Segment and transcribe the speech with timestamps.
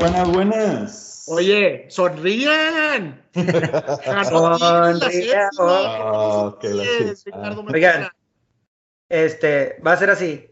[0.00, 1.24] Buenas, buenas.
[1.28, 3.22] Oye, sonrían.
[4.30, 5.50] Sonrían.
[5.58, 6.58] Oh,
[7.70, 8.08] Oigan,
[9.10, 10.48] este, va a ser así.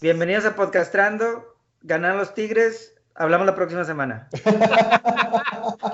[0.00, 1.44] Bienvenidos a Podcastrando.
[1.82, 2.92] Ganan los Tigres.
[3.14, 4.28] Hablamos la próxima semana.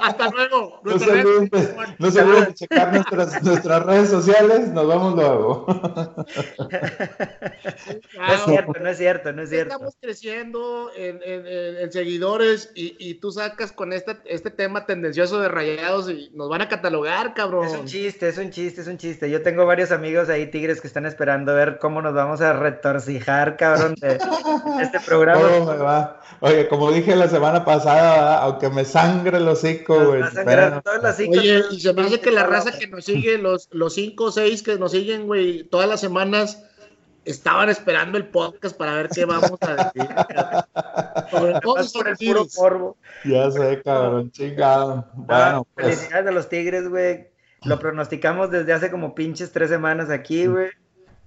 [0.00, 0.73] Hasta luego.
[0.84, 4.68] No se olviden de, no se olviden de checar nuestras, nuestras redes sociales.
[4.68, 5.66] Nos vemos luego.
[8.16, 9.72] No es cierto, no es cierto, no es cierto.
[9.74, 14.86] Estamos creciendo en, en- en- en seguidores y, y tú sacas con este, este tema
[14.86, 17.66] tendencioso de rayados y nos van a catalogar, cabrón.
[17.66, 19.30] Es un chiste, es un chiste, es un chiste.
[19.30, 23.56] Yo tengo varios amigos ahí, tigres, que están esperando ver cómo nos vamos a retorcijar,
[23.56, 24.18] cabrón, de
[24.82, 25.42] este programa.
[25.58, 26.20] ¿Cómo me va?
[26.40, 28.38] Oye, como dije la semana pasada, ¿verdad?
[28.42, 30.22] aunque me sangre el hocico, güey.
[30.22, 34.32] Oye, y se me hace que la raza que nos sigue, los, los cinco o
[34.32, 36.62] seis que nos siguen, güey, todas las semanas,
[37.24, 40.10] estaban esperando el podcast para ver qué vamos a decir.
[41.30, 42.96] Sobre todo por el puro polvo.
[43.24, 45.06] Ya sé, cabrón, chingado.
[45.14, 47.28] Bueno, Ah, pues, felicidades a los Tigres, güey.
[47.64, 50.68] Lo pronosticamos desde hace como pinches tres semanas aquí, güey.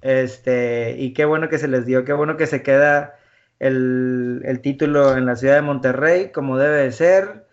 [0.02, 3.16] Este, y qué bueno que se les dio, qué bueno que se queda
[3.59, 7.47] el, el título en la ciudad de Monterrey, como debe de ser.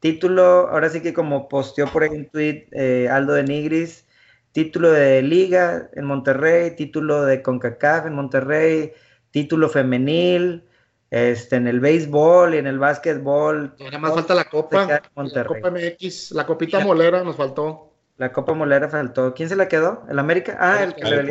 [0.00, 4.06] Título, ahora sí que como posteó por ahí un tweet eh, Aldo de Nigris,
[4.52, 8.92] título de liga en Monterrey, título de CONCACAF en Monterrey,
[9.32, 10.64] título femenil,
[11.10, 13.74] este, en el béisbol y en el básquetbol.
[13.80, 14.82] Nada más falta la copa.
[15.16, 17.88] En La MX, la copita molera nos faltó.
[18.18, 19.32] La Copa Molera faltó.
[19.32, 20.02] ¿Quién se la quedó?
[20.10, 20.56] ¿El América?
[20.60, 21.30] Ah, el, el,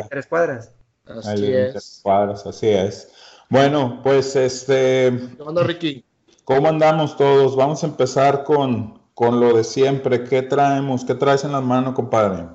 [1.52, 2.00] es.
[2.02, 3.12] cuadros, así es.
[3.50, 6.04] Bueno, pues este, ¿Qué onda, Ricky?
[6.44, 7.56] ¿cómo andamos todos?
[7.56, 10.24] Vamos a empezar con, con lo de siempre.
[10.24, 11.04] ¿Qué traemos?
[11.04, 12.46] ¿Qué traes en la mano, compadre?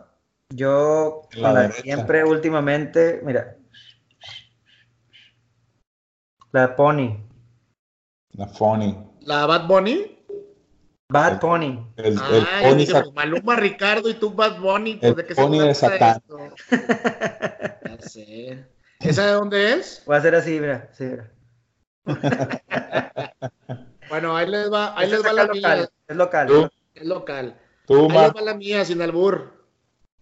[0.50, 1.82] Yo, La con la derecha.
[1.82, 3.58] siempre últimamente, mira.
[6.52, 7.18] La Pony.
[8.34, 8.96] La Funny.
[9.22, 10.10] ¿La Bad Bunny?
[11.10, 11.92] Bad Pony.
[11.98, 14.96] El, el Ah, yo Pony Maluma, Ricardo y tú Bad Bunny.
[14.96, 16.22] Pues, El ¿de qué se Pony de trata Satán.
[16.22, 16.38] esto?
[17.90, 18.68] Ya sé.
[19.00, 20.04] ¿Esa de dónde es?
[20.06, 20.90] Voy a hacer así, mira.
[20.94, 21.32] Sí, mira.
[24.10, 25.62] Bueno, ahí les va, ahí les es va la acá mía.
[25.76, 25.90] local.
[26.08, 26.48] Es local.
[26.48, 27.60] Tú, Es local.
[27.88, 29.66] tú, Ahí les va la mía, sin albur.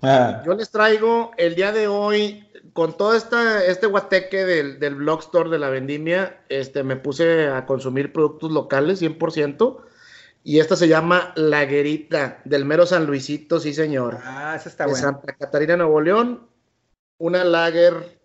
[0.02, 4.96] Ah, Yo les traigo el día de hoy, con todo esta, este guateque del, del
[4.96, 9.82] blog store de la vendimia, este, me puse a consumir productos locales 100%.
[10.44, 14.20] Y esta se llama Laguerita, del mero San Luisito, sí señor.
[14.24, 15.08] Ah, esa está de buena.
[15.08, 16.48] Santa Catarina, Nuevo León.
[17.18, 18.21] Una lager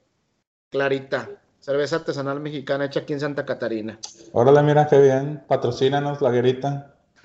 [0.77, 1.29] clarita.
[1.61, 3.99] Cerveza artesanal mexicana hecha aquí en Santa Catarina.
[4.33, 5.43] Órale, mira qué bien.
[5.49, 6.95] Patrocínanos la guerita.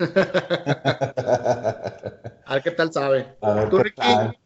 [2.46, 3.36] A ver qué tal sabe.
[3.40, 4.36] A ver Tú, qué Ricky, tal.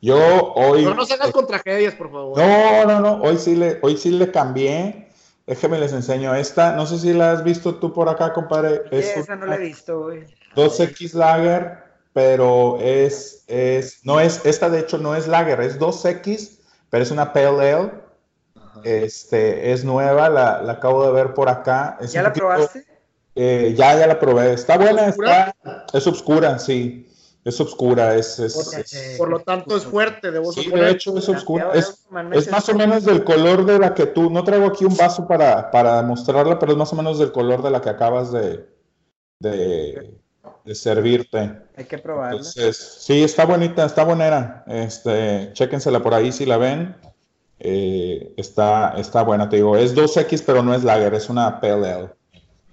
[0.00, 0.84] Yo hoy.
[0.84, 2.38] no nos hagas con tragedias, por favor.
[2.38, 3.22] No, no, no.
[3.22, 5.08] Hoy sí le, hoy sí le cambié.
[5.46, 6.74] Déjenme les enseño esta.
[6.76, 8.82] No sé si la has visto tú por acá, compadre.
[8.90, 10.24] Sí, Es esa no la he visto, güey.
[10.54, 11.78] 2X Lager,
[12.12, 16.58] pero es, es, no es, esta de hecho no es Lager, es 2X,
[16.88, 18.05] pero es una Pale Ale.
[18.86, 21.98] Este, es nueva, la, la acabo de ver por acá.
[22.00, 22.84] Es ¿Ya la poquito- probaste?
[23.34, 24.52] eh, ya, ya la probé.
[24.52, 25.54] Está buena, está,
[25.92, 27.02] es oscura, sí.
[27.44, 30.86] Es oscura, es, es, Por, es- por lo tanto, es fuerte, debo sí, suponer.
[30.86, 31.70] de hecho es oscura.
[31.72, 34.84] Ya, Es, es más o menos del color de la que tú, no traigo aquí
[34.84, 37.88] un vaso para, para mostrarla, pero es más o menos del color de la que
[37.88, 38.66] acabas de,
[39.38, 40.14] de,
[40.64, 41.52] de servirte.
[41.76, 42.38] Hay que probarla.
[42.38, 44.64] Entonces, sí, está bonita, está bonera.
[44.66, 46.96] Este, chéquensela por ahí si la ven.
[47.58, 49.76] Eh, está, está buena, te digo.
[49.76, 52.10] Es 2X, pero no es lager, es una Ale.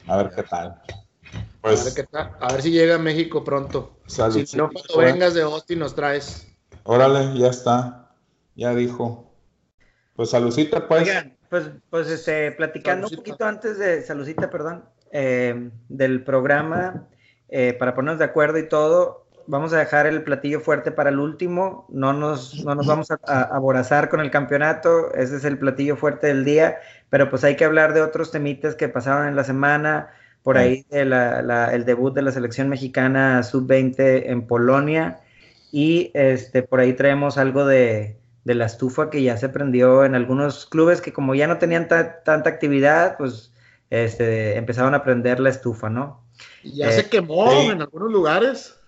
[0.08, 0.68] A ver qué tal.
[0.68, 2.32] A ver, Pues, qué tal.
[2.40, 3.98] A ver si llega a México pronto.
[4.08, 4.46] salud.
[4.46, 6.48] Si no, cuando vengas de Austin nos traes.
[6.84, 8.12] Órale, ya está.
[8.56, 9.32] Ya dijo.
[10.16, 11.04] Pues saludcita, pues.
[11.04, 13.20] Oigan, pues, pues este, platicando Salucita.
[13.20, 17.08] un poquito antes de, saludcita, perdón, eh, del programa,
[17.48, 21.20] eh, para ponernos de acuerdo y todo, vamos a dejar el platillo fuerte para el
[21.20, 25.58] último, no nos, no nos vamos a, a aborazar con el campeonato, ese es el
[25.60, 26.78] platillo fuerte del día,
[27.10, 30.10] pero pues hay que hablar de otros temitas que pasaron en la semana,
[30.44, 35.22] por ahí de la- la- el debut de la selección mexicana sub-20 en Polonia,
[35.72, 40.16] y este, por ahí traemos algo de, de la estufa que ya se prendió en
[40.16, 43.54] algunos clubes que como ya no tenían ta- tanta actividad, pues
[43.90, 46.24] este, empezaron a prender la estufa, ¿no?
[46.64, 47.68] Ya Eh, se quemó sí.
[47.68, 48.80] en algunos lugares.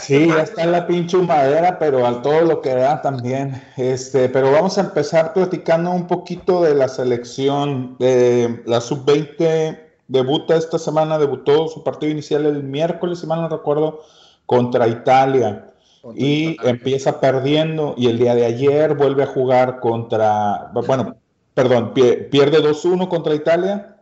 [0.00, 3.62] Sí, ya está la pinche humadera, pero al todo lo que da también.
[3.76, 7.96] Este, pero vamos a empezar platicando un poquito de la selección.
[7.98, 9.78] de la sub-20
[10.08, 14.00] debuta esta semana, debutó su partido inicial el miércoles, si mal no recuerdo,
[14.46, 15.68] contra Italia.
[16.16, 21.14] Y empieza perdiendo y el día de ayer vuelve a jugar contra, bueno,
[21.54, 23.96] perdón, pie- pierde 2-1 contra Italia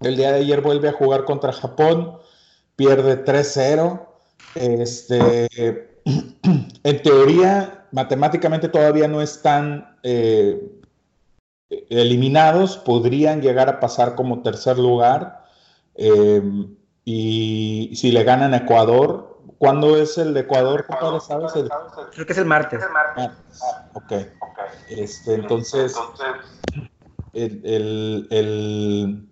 [0.00, 2.18] El día de ayer vuelve a jugar contra Japón,
[2.76, 4.07] pierde 3-0.
[4.54, 5.48] Este,
[6.04, 10.80] en teoría, matemáticamente todavía no están eh,
[11.90, 15.44] eliminados, podrían llegar a pasar como tercer lugar.
[15.94, 16.42] Eh,
[17.04, 20.84] y si le ganan a Ecuador, ¿cuándo es el de Ecuador,
[21.20, 21.52] ¿Sabes?
[22.12, 22.84] Creo que es el martes.
[23.94, 24.12] ok.
[24.88, 25.96] Este, entonces,
[27.32, 29.27] el, el,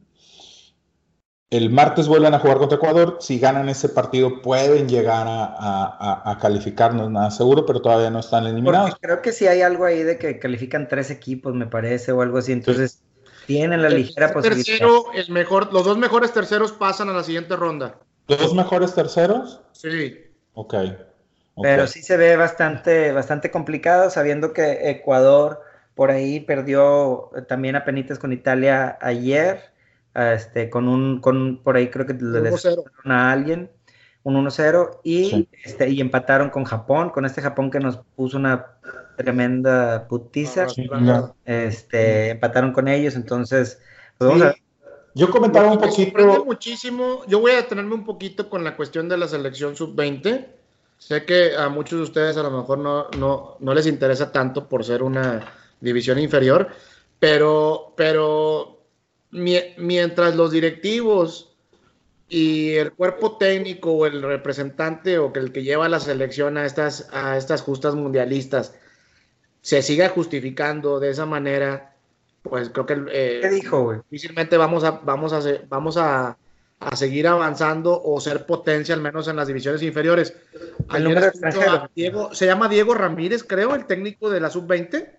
[1.71, 3.19] martes vuelven a jugar contra Ecuador.
[3.21, 8.21] Si ganan ese partido, pueden llegar a, calificar, no es nada seguro, pero todavía no
[8.21, 8.97] están eliminados.
[9.01, 12.39] creo que sí hay algo ahí de que califican tres equipos, me parece, o algo
[12.39, 12.53] así.
[12.53, 13.03] Entonces,
[13.47, 14.65] tienen la ligera posibilidad.
[14.65, 17.97] Tercero, el mejor, los dos mejores terceros pasan a la siguiente ronda.
[18.27, 19.61] ¿Los dos mejores terceros?
[19.73, 20.17] Sí.
[20.55, 20.75] Ok.
[21.63, 25.63] Pero sí se ve bastante, bastante complicado, sabiendo que Ecuador
[25.95, 29.73] por ahí perdió también a penitas con Italia ayer,
[30.17, 32.51] este, con un, con por ahí creo que le
[33.05, 33.71] a alguien,
[34.23, 38.67] un 1-0, y, este, y empataron con Japón, con este Japón que nos puso una
[39.17, 40.67] tremenda putiza.
[41.45, 43.81] este, empataron con ellos, entonces,
[44.19, 44.55] pues
[45.15, 46.45] Yo comentaba un poquito.
[46.45, 47.23] muchísimo.
[47.27, 50.47] Yo voy a detenerme un poquito con la cuestión de la selección sub-20.
[50.99, 54.67] Sé que a muchos de ustedes a lo mejor no, no, no les interesa tanto
[54.67, 55.45] por ser una
[55.81, 56.69] división inferior,
[57.19, 58.76] pero, pero
[59.31, 61.57] mientras los directivos
[62.29, 66.67] y el cuerpo técnico o el representante o que el que lleva la selección a
[66.67, 68.75] estas, a estas justas mundialistas
[69.67, 71.97] se siga justificando de esa manera,
[72.43, 76.37] pues creo que eh, ¿Qué dijo, difícilmente vamos a vamos a vamos a,
[76.95, 80.35] seguir avanzando o ser potencia al menos en las divisiones inferiores.
[81.97, 85.11] Diego, se llama Diego Ramírez, creo, el técnico de la sub-20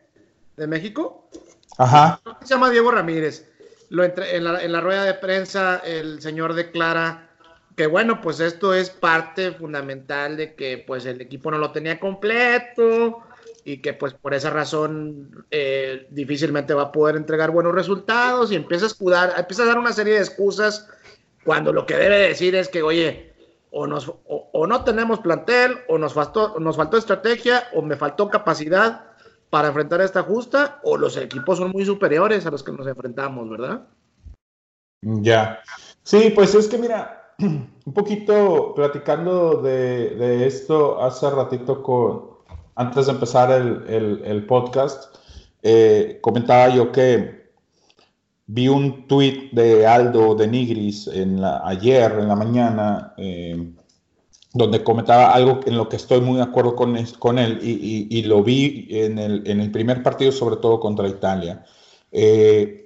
[0.56, 1.28] de México.
[1.78, 2.22] Ajá.
[2.42, 3.50] Se llama Diego Ramírez.
[3.90, 7.30] Lo entre, en, la, rueda de prensa el señor declara
[7.76, 12.00] que bueno, pues esto es parte fundamental de que pues el equipo no lo tenía
[12.00, 13.24] completo,
[13.68, 18.56] y que pues por esa razón eh, difícilmente va a poder entregar buenos resultados y
[18.56, 20.88] empieza a escudar, empieza a dar una serie de excusas
[21.44, 23.34] cuando lo que debe decir es que, oye,
[23.70, 28.30] o, nos, o, no tenemos plantel, o nos faltó, nos faltó estrategia, o me faltó
[28.30, 29.07] capacidad
[29.50, 33.50] para enfrentar esta justa, o los equipos son muy superiores a los que nos enfrentamos,
[33.50, 33.88] ¿verdad?
[35.02, 35.60] Ya.
[36.04, 42.38] Sí, pues es que mira, un poquito platicando de, de esto hace ratito con,
[42.78, 45.16] antes de empezar el, podcast,
[45.64, 47.52] eh, comentaba yo que
[48.46, 53.74] vi un tweet de Aldo de Nigris en ayer en la mañana, eh,
[54.58, 58.44] donde comentaba algo en lo que estoy muy de acuerdo con, con él y, lo
[58.44, 61.66] vi en el, primer partido, sobre todo contra Italia.
[62.12, 62.86] Eh,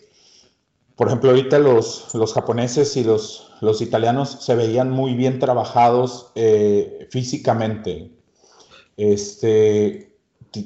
[0.96, 6.32] por ejemplo, ahorita los, los japoneses y los, los italianos se veían muy bien trabajados
[7.10, 8.12] físicamente
[9.02, 10.14] este,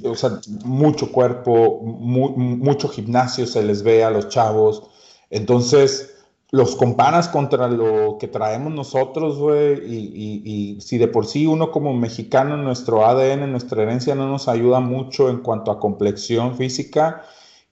[0.04, 4.84] o sea, mucho cuerpo, mucho gimnasio se les ve a los chavos.
[5.30, 6.15] Entonces,
[6.56, 11.94] los comparas contra lo que traemos nosotros, güey, y, si de por sí uno como
[11.94, 17.24] mexicano, nuestro ADN, nuestra herencia no nos ayuda mucho en cuanto a complexión física,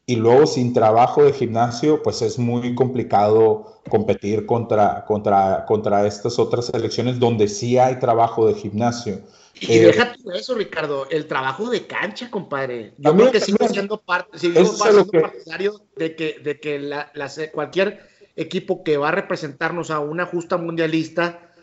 [0.05, 6.38] y luego sin trabajo de gimnasio, pues es muy complicado competir contra, contra, contra estas
[6.38, 9.22] otras selecciones donde sí hay trabajo de gimnasio.
[9.62, 12.96] Y eh, deja todo eso, Ricardo, el trabajo de cancha, compadre.
[12.98, 17.10] Yo creo que sigo siendo, parte, sigo siendo partidario de que, de que la,
[17.53, 21.54] cualquier equipo que va a representarnos a una justa mundialista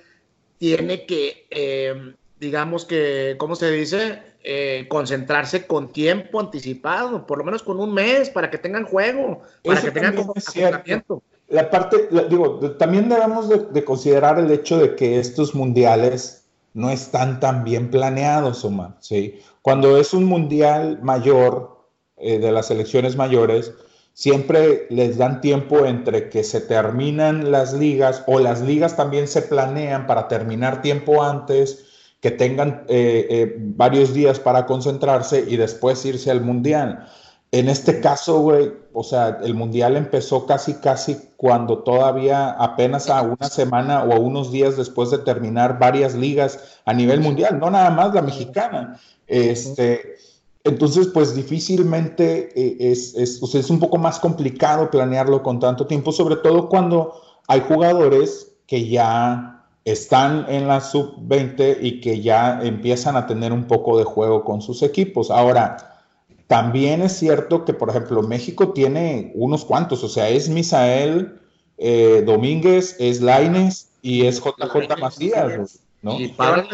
[0.59, 4.23] tiene que, eh, digamos que, ¿cómo se dice?
[4.43, 9.43] Eh, concentrarse con tiempo anticipado, por lo menos con un mes, para que tengan juego,
[9.63, 11.23] para que tengan comportamiento.
[11.49, 16.41] La parte, digo, también debemos de considerar el hecho de que estos mundiales
[16.75, 18.97] no están tan bien planeados, Omar.
[19.01, 19.41] ¿sí?
[19.63, 21.81] Cuando es un mundial mayor,
[22.17, 23.73] eh, de las elecciones mayores,
[24.21, 29.41] siempre les dan tiempo entre que se terminan las ligas o las ligas también se
[29.41, 31.87] planean para terminar tiempo antes,
[32.21, 37.09] que tengan eh, eh, varios días para concentrarse y después irse al mundial.
[37.51, 43.23] En este caso, güey, o sea, el mundial empezó casi, casi cuando todavía apenas a
[43.23, 47.71] una semana o a unos días después de terminar varias ligas a nivel mundial, no
[47.71, 49.01] nada más la mexicana.
[49.27, 50.17] Este,
[50.65, 56.13] entonces, pues difícilmente eh, es, es, es un poco más complicado planearlo con tanto tiempo,
[56.13, 57.15] sobre todo cuando
[57.49, 63.65] hay jugadores que ya están en la sub-20 y que ya empiezan a tener un
[63.65, 65.31] poco de juego con sus equipos.
[65.31, 66.05] Ahora,
[66.47, 71.41] también es cierto que, por ejemplo, México tiene unos cuantos, o sea, es Misael,
[71.79, 76.21] eh, Domínguez, es Laines y es JJ Macías, ¿no?
[76.21, 76.67] Y para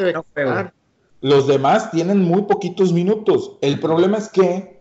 [1.20, 3.52] Los demás tienen muy poquitos minutos.
[3.60, 4.80] El problema es que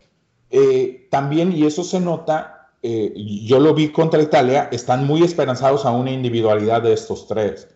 [0.49, 3.13] eh, también, y eso se nota, eh,
[3.43, 7.67] yo lo vi contra Italia, están muy esperanzados a una individualidad de estos tres.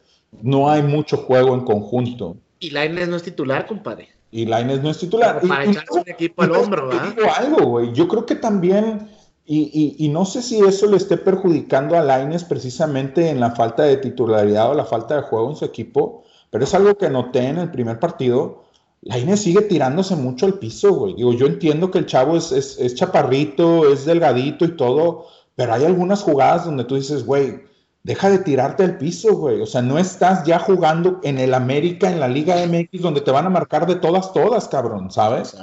[0.41, 2.37] No hay mucho juego en conjunto.
[2.59, 4.09] Y Laines no es titular, compadre.
[4.31, 5.41] Y Laines no es titular.
[5.47, 7.15] para echarse un equipo al hombro, ¿verdad?
[7.37, 7.93] algo, güey.
[7.93, 9.09] Yo creo que también,
[9.45, 13.97] y, no sé si eso le esté perjudicando a Laines precisamente en la falta de
[13.97, 17.57] titularidad o la falta de juego en su equipo, pero es algo que noté en
[17.57, 18.63] el primer partido.
[19.01, 21.15] Laines sigue tirándose mucho al piso, güey.
[21.15, 25.85] Digo, yo entiendo que el chavo es, es chaparrito, es delgadito y todo, pero hay
[25.85, 27.61] algunas jugadas donde tú dices, güey,
[28.03, 29.61] Deja de tirarte al piso, güey.
[29.61, 33.31] O sea, no estás ya jugando en el América, en la Liga MX, donde te
[33.31, 35.55] van a marcar de todas, todas, cabrón, ¿sabes?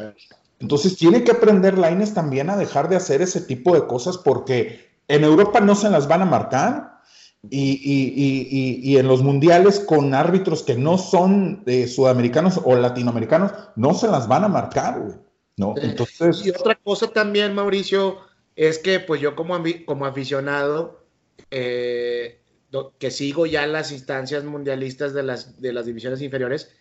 [0.60, 4.86] Entonces tiene que aprender Laines también a dejar de hacer ese tipo de cosas porque
[5.08, 6.95] en Europa no se las van a marcar
[7.50, 14.26] y, en los mundiales con árbitros que no son sudamericanos o latinoamericanos no se las
[14.26, 15.16] van a marcar, güey.
[15.56, 15.74] ¿no?
[15.76, 16.44] Entonces...
[16.44, 18.18] Y otra cosa también, Mauricio,
[18.54, 21.06] es que pues yo como, como aficionado
[21.50, 22.42] eh,
[22.98, 26.74] que sigo ya las instancias mundialistas de las, de las divisiones inferiores,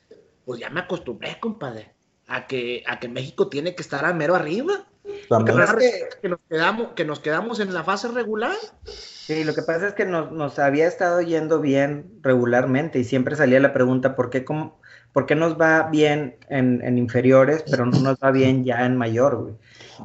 [0.43, 1.93] pues ya me acostumbré, compadre,
[2.27, 4.88] a que, a que México tiene que estar a mero arriba.
[5.29, 8.55] Que, nos quedamos, que nos quedamos en la fase regular.
[8.84, 13.36] Sí, lo que pasa es que nos, nos había estado yendo bien regularmente y siempre
[13.36, 14.79] salía la pregunta, ¿por qué, cómo,
[15.13, 18.98] ¿por qué nos va bien en, en, inferiores, pero no nos va bien ya en
[18.98, 19.55] mayor, güey?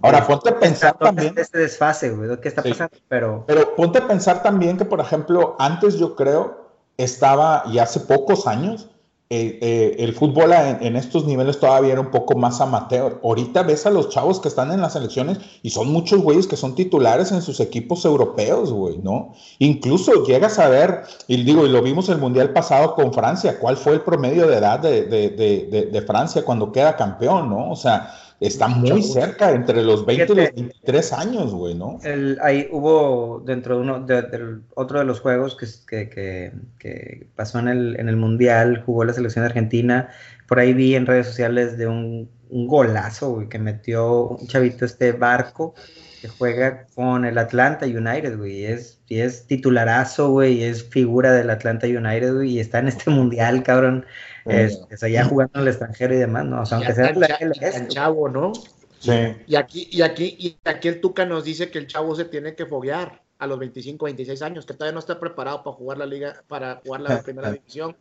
[0.02, 1.34] Ahora, ponte a pensar también.
[1.36, 2.96] Este desfase, güey, ¿qué está pasando?
[3.08, 3.44] Pero...
[3.46, 8.46] Pero ponte a pensar también que, por ejemplo, antes yo creo estaba, y hace pocos
[8.46, 8.90] años,
[9.32, 13.20] eh, eh, el fútbol en, estos niveles todavía era un poco más amateur.
[13.22, 16.56] Ahorita ves a los chavos que están en las selecciones y son muchos güeyes que
[16.56, 19.32] son titulares en sus equipos europeos, güey, ¿no?
[19.60, 23.76] Incluso llegas a ver, y digo, y lo vimos el Mundial pasado con Francia, ¿cuál
[23.76, 27.70] fue el promedio de edad de, de Francia cuando queda campeón, ¿no?
[27.70, 31.98] O sea, está muy cerca, entre los 20 y los 23 años, güey, ¿no?
[32.42, 37.68] ahí hubo dentro de uno, de, otro de los juegos que, que, que, pasó en
[37.68, 40.08] el, en el Mundial, jugó la selección argentina,
[40.48, 44.86] por ahí vi en redes sociales de un, un golazo, güey, que metió un chavito
[44.86, 45.74] este barco
[46.20, 51.50] que juega con el Atlanta United, güey, es, y es titularazo, güey, es figura del
[51.50, 54.04] Atlanta United, güey, y está en este Mundial, cabrón.
[54.44, 56.62] Es, es, allá jugando en el extranjero y demás, ¿no?
[56.62, 58.52] O sea, aunque sea el chavo, ¿no?
[58.98, 59.36] Sí.
[59.46, 62.54] Y aquí, y aquí, y aquí el Tuca nos dice que el chavo se tiene
[62.54, 66.06] que foguear a los 25, 26 años, que todavía no está preparado para jugar la
[66.06, 67.96] liga, para jugar la primera división.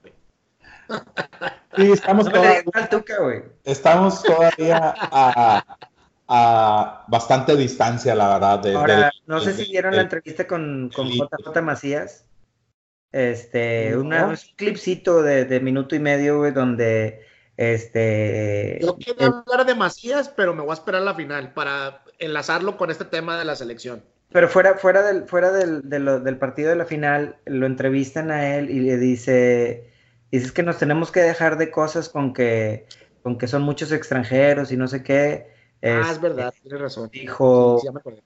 [1.76, 2.64] Sí, estamos todavía,
[3.64, 5.64] estamos todavía a,
[6.28, 8.60] a, bastante distancia, la verdad.
[8.60, 12.26] De, Ahora, no sé si vieron la entrevista con, con JJ Macías.
[13.12, 14.14] Este, un
[14.56, 17.26] clipcito de, minuto y medio, güey, donde
[17.58, 18.80] este.
[18.82, 22.78] Yo quería hablar de Macías, pero me voy a esperar a la final para enlazarlo
[22.78, 24.04] con este tema de la selección.
[24.32, 28.70] Pero fuera, fuera, del, fuera del, del partido de la final, lo entrevistan a él
[28.70, 29.92] y le dice,
[30.32, 32.86] dices que nos tenemos que dejar de cosas con que,
[33.24, 37.10] con que son muchos extranjeros y no sé qué ah, es verdad, tienes razón.
[37.12, 37.82] Dijo,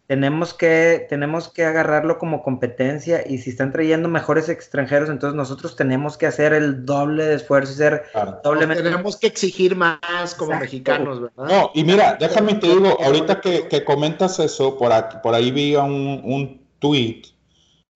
[0.07, 5.75] tenemos, que, tenemos que agarrarlo como competencia y si están trayendo mejores extranjeros, entonces nosotros
[5.75, 8.03] tenemos que hacer el doble de esfuerzo y ser
[8.43, 8.83] doblemente...
[8.83, 11.45] Tenemos que exigir más como mexicanos, ¿verdad?
[11.47, 15.75] No, y mira, déjame te digo, ahorita que, comentas eso, por, aquí, por ahí vi
[15.75, 17.23] un, un tweet,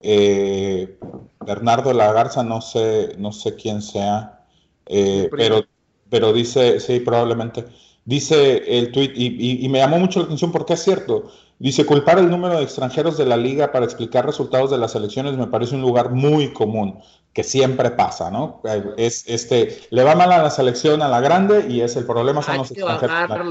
[0.00, 0.98] eh,
[1.44, 4.44] Bernardo Lagarza, no sé, no sé quién sea,
[4.86, 5.64] eh, pero,
[6.08, 7.64] pero dice, sí, probablemente
[8.08, 11.30] Dice el tweet, y, me llamó mucho la atención porque es cierto.
[11.58, 15.36] Dice, culpar el número de extranjeros de la liga para explicar resultados de las elecciones
[15.36, 17.00] me parece un lugar muy común,
[17.34, 18.62] que siempre pasa, ¿no?
[18.96, 22.40] Es, este, le va mal a la selección a la grande y es el problema
[22.40, 23.46] son los extranjeros.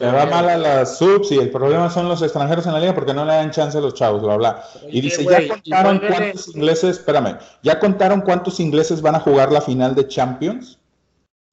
[0.00, 2.96] Le va mal a las subs y el problema son los extranjeros en la liga
[2.96, 4.64] porque no le dan chance a los chavos, bla, bla.
[4.88, 9.60] Y dice, ya contaron cuántos ingleses, espérame, ya contaron cuántos ingleses van a jugar la
[9.60, 10.80] final de Champions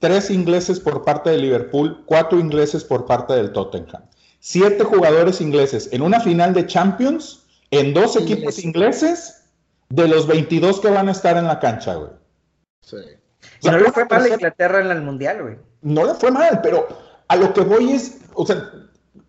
[0.02, 4.04] tres ingleses por parte de Liverpool, cuatro ingleses por parte del Tottenham.
[4.40, 9.44] Siete jugadores ingleses en una final de Champions, en dos equipos ingleses,
[9.90, 12.12] de los 22 que van a estar en la cancha, güey.
[12.82, 12.98] Sí.
[13.64, 15.58] no le fue mal a Inglaterra en el Mundial, güey.
[15.82, 16.88] No le fue mal, pero
[17.28, 18.70] a lo que voy es, o sea,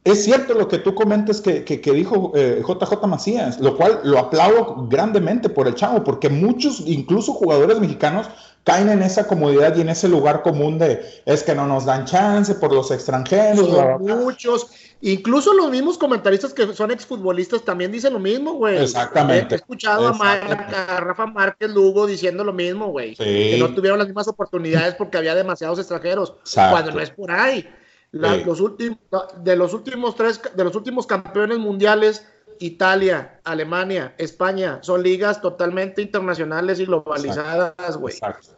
[0.05, 4.19] es cierto lo que tú comentas que, que, dijo JJ eh, Macías, lo cual lo
[4.19, 8.29] aplaudo grandemente por el chavo, porque muchos, incluso jugadores mexicanos,
[8.65, 12.05] caen en esa comodidad y en ese lugar común de es que no nos dan
[12.05, 13.99] chance por los extranjeros.
[14.01, 14.69] muchos,
[15.01, 18.79] incluso los mismos comentaristas que son exfutbolistas también dicen lo mismo, güey.
[18.79, 19.55] Exactamente.
[19.55, 23.17] He escuchado A, Rafa Márquez Lugo diciendo lo mismo, güey.
[23.17, 27.69] Que no tuvieron las mismas oportunidades porque había demasiados extranjeros, cuando no es por ahí.
[28.13, 28.99] los últimos,
[29.43, 32.25] de los últimos tres, de los últimos campeones mundiales,
[32.61, 38.15] Italia, Alemania, España, son ligas totalmente internacionales y globalizadas, güey.
[38.15, 38.57] Exacto.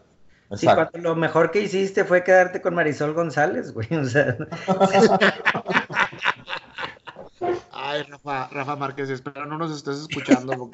[0.57, 0.67] Sí,
[1.01, 3.89] lo mejor que hiciste fue quedarte con Marisol González, güey.
[3.95, 4.37] O sea...
[7.73, 10.53] Ay, Rafa, Rafa Márquez, espero no nos estés escuchando.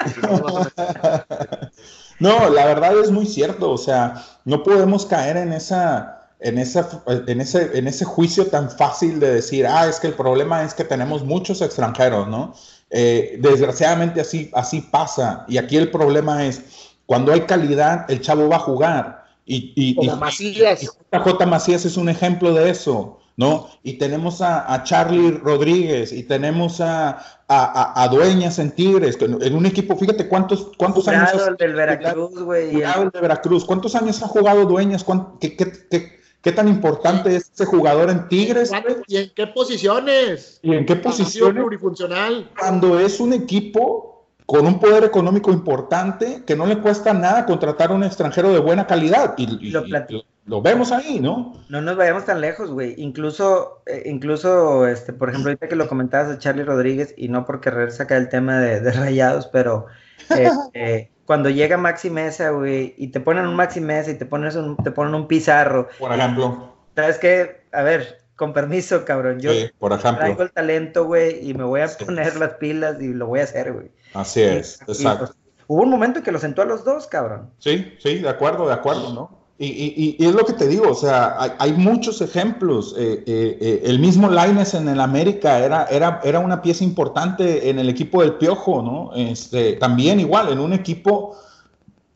[2.21, 3.73] no, la verdad es muy cierto.
[3.73, 8.71] O sea, no podemos caer en esa, en esa, en ese, en ese juicio tan
[8.71, 12.55] fácil de decir, ah, es que el problema es que tenemos muchos extranjeros, ¿no?
[12.91, 15.45] Eh, desgraciadamente así, así pasa.
[15.49, 16.63] Y aquí el problema es,
[17.07, 19.25] cuando hay calidad, el chavo va a jugar.
[19.47, 20.81] Y, y, Macías.
[21.13, 23.69] JJ Macías es un ejemplo de eso, ¿no?
[23.83, 27.19] Y tenemos a, Charlie Rodríguez y tenemos a,
[27.49, 31.31] a, Dueñas en Tigres, en un equipo, fíjate cuántos, cuántos años.
[31.49, 32.81] El del Veracruz, güey.
[32.81, 33.65] El de Veracruz.
[33.65, 35.05] ¿Cuántos años ha jugado Dueñas?
[35.41, 36.20] ¿Qué, qué, qué,
[36.53, 38.73] tan importante es ese jugador en Tigres?
[39.07, 40.59] ¿Y en qué posiciones?
[40.63, 41.55] ¿Y en qué posiciones?
[41.55, 42.51] Plurifuncional.
[42.59, 44.11] Cuando es un equipo
[44.51, 48.59] con un poder económico importante que no le cuesta nada contratar a un extranjero de
[48.59, 49.35] buena calidad.
[49.37, 51.53] Y, lo, vemos ahí, ¿no?
[51.69, 52.95] No nos vayamos tan lejos, güey.
[52.97, 57.47] Incluso, eh, incluso, este, por ejemplo, ahorita que lo comentabas de Charlie Rodríguez, y no
[57.47, 59.87] por querer sacar el tema de, rayados, pero
[60.31, 64.57] este, cuando llega Maxi Mesa, güey, y te ponen un Maxi Mesa y te, pones
[64.57, 65.89] un, te ponen un pizarro.
[65.97, 66.75] Por ejemplo.
[66.97, 67.63] ¿Sabes qué?
[67.71, 69.39] A ver, con permiso, cabrón.
[69.39, 70.19] Yo por ejemplo.
[70.19, 73.45] traigo el talento, güey, y me voy a poner las pilas y lo voy a
[73.45, 73.93] hacer, güey.
[74.13, 75.27] Así es, exacto.
[75.27, 77.53] Pues, hubo un momento en que lo sentó a los dos, cabrón.
[77.61, 79.40] Sí, sí, de acuerdo, de acuerdo, ¿no?
[79.63, 82.95] Y, y, y es lo que te digo, o sea, hay, muchos ejemplos.
[82.97, 87.69] Eh, eh, eh, el mismo Laines en el América era, era, era una pieza importante
[87.69, 89.11] en el equipo del Piojo, ¿no?
[89.15, 91.37] Este, también igual, en un equipo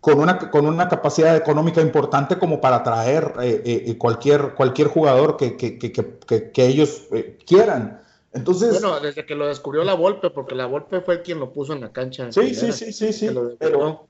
[0.00, 3.34] con una, con una capacidad económica importante como para atraer
[3.98, 7.02] cualquier, cualquier jugador que, que, que, que ellos
[7.46, 8.00] quieran.
[8.32, 11.74] Entonces, bueno, desde que lo descubrió la Volpe, porque la Volpe fue quien lo puso
[11.74, 12.32] en la cancha.
[12.32, 13.28] Sí, sí, sí, sí, sí.
[13.58, 14.06] Pero,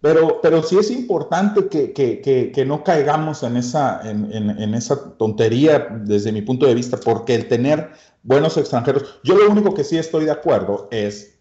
[0.00, 2.20] pero, pero sí es importante que, que,
[2.52, 7.34] que, no caigamos en esa, en, en, esa tontería desde mi punto de vista, porque
[7.34, 7.90] el tener
[8.22, 11.38] buenos extranjeros, yo lo único que sí estoy de acuerdo es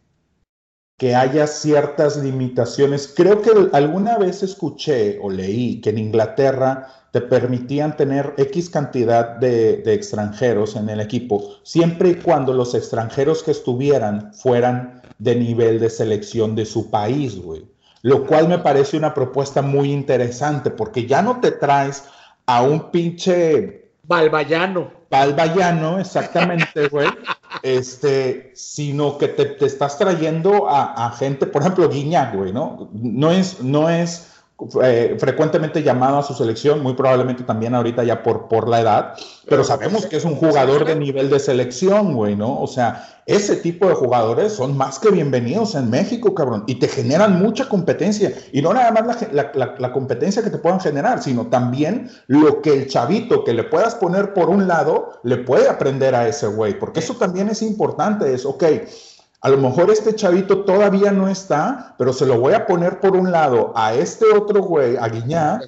[0.98, 3.14] que haya ciertas limitaciones.
[3.16, 9.38] Creo que alguna vez escuché o leí que en Inglaterra te permitían tener X cantidad
[9.38, 15.80] de, extranjeros en el equipo, siempre y cuando los extranjeros que estuvieran fueran de nivel
[15.80, 17.66] de selección de su país, güey.
[18.02, 22.06] Lo cual me parece una propuesta muy interesante, porque ya no te traes
[22.46, 23.92] a un pinche...
[24.04, 24.92] Balbayano.
[25.10, 27.10] Balbayano, exactamente, güey.
[27.64, 32.90] este, sino que te, estás trayendo a, a, gente, por ejemplo, Guiñac, güey, ¿no?
[32.94, 34.37] No es, no es
[34.82, 39.14] eh, frecuentemente llamado a su selección, muy probablemente también ahorita ya por, por la edad,
[39.48, 42.60] pero sabemos que es un jugador de nivel de selección, güey, ¿no?
[42.60, 46.88] O sea, ese tipo de jugadores son más que bienvenidos en México, cabrón, y te
[46.88, 51.22] generan mucha competencia, y no nada más la, la, la competencia que te puedan generar,
[51.22, 55.70] sino también lo que el chavito que le puedas poner por un lado le puede
[55.70, 58.64] aprender a ese güey, porque eso también es importante, es, ok,
[59.42, 63.16] a lo mejor este chavito todavía no está, pero se lo voy a poner por
[63.16, 65.60] un lado a este otro güey, a Guiñá.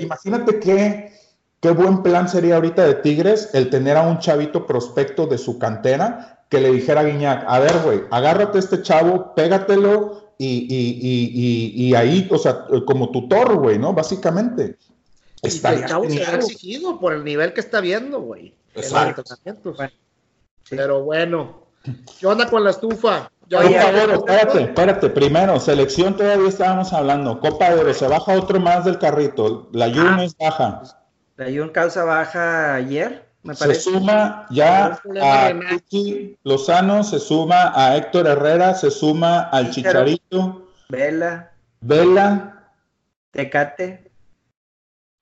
[0.00, 1.12] imagínate qué,
[1.60, 5.58] qué buen plan sería ahorita de Tigres el tener a un chavito prospecto de su
[5.58, 10.66] cantera que le dijera a Guiñac, a ver, güey, agárrate a este chavo, pégatelo y,
[10.68, 13.92] y, y, ahí, o sea, como tutor, güey, ¿no?
[13.92, 14.76] Básicamente.
[15.42, 18.54] Está el chavo se ha exigido por el nivel que está viendo, güey.
[18.74, 19.24] Exacto.
[20.68, 21.65] Pero bueno,
[22.18, 23.30] ¿Qué onda con la estufa?
[23.48, 25.10] Ya espérate, espérate.
[25.10, 27.38] Primero, selección todavía estábamos hablando.
[27.38, 29.68] Copa de Oro, se baja otro más del carrito.
[29.72, 30.24] La Jun ah.
[30.24, 30.82] es baja.
[31.36, 33.82] La Jun causa baja ayer, me parece.
[33.82, 40.68] Se suma ya a Kiki Lozano, se suma a Héctor Herrera, se suma al Chicharito.
[40.88, 41.52] Vela.
[41.80, 42.72] Vela.
[43.30, 44.10] Tecate.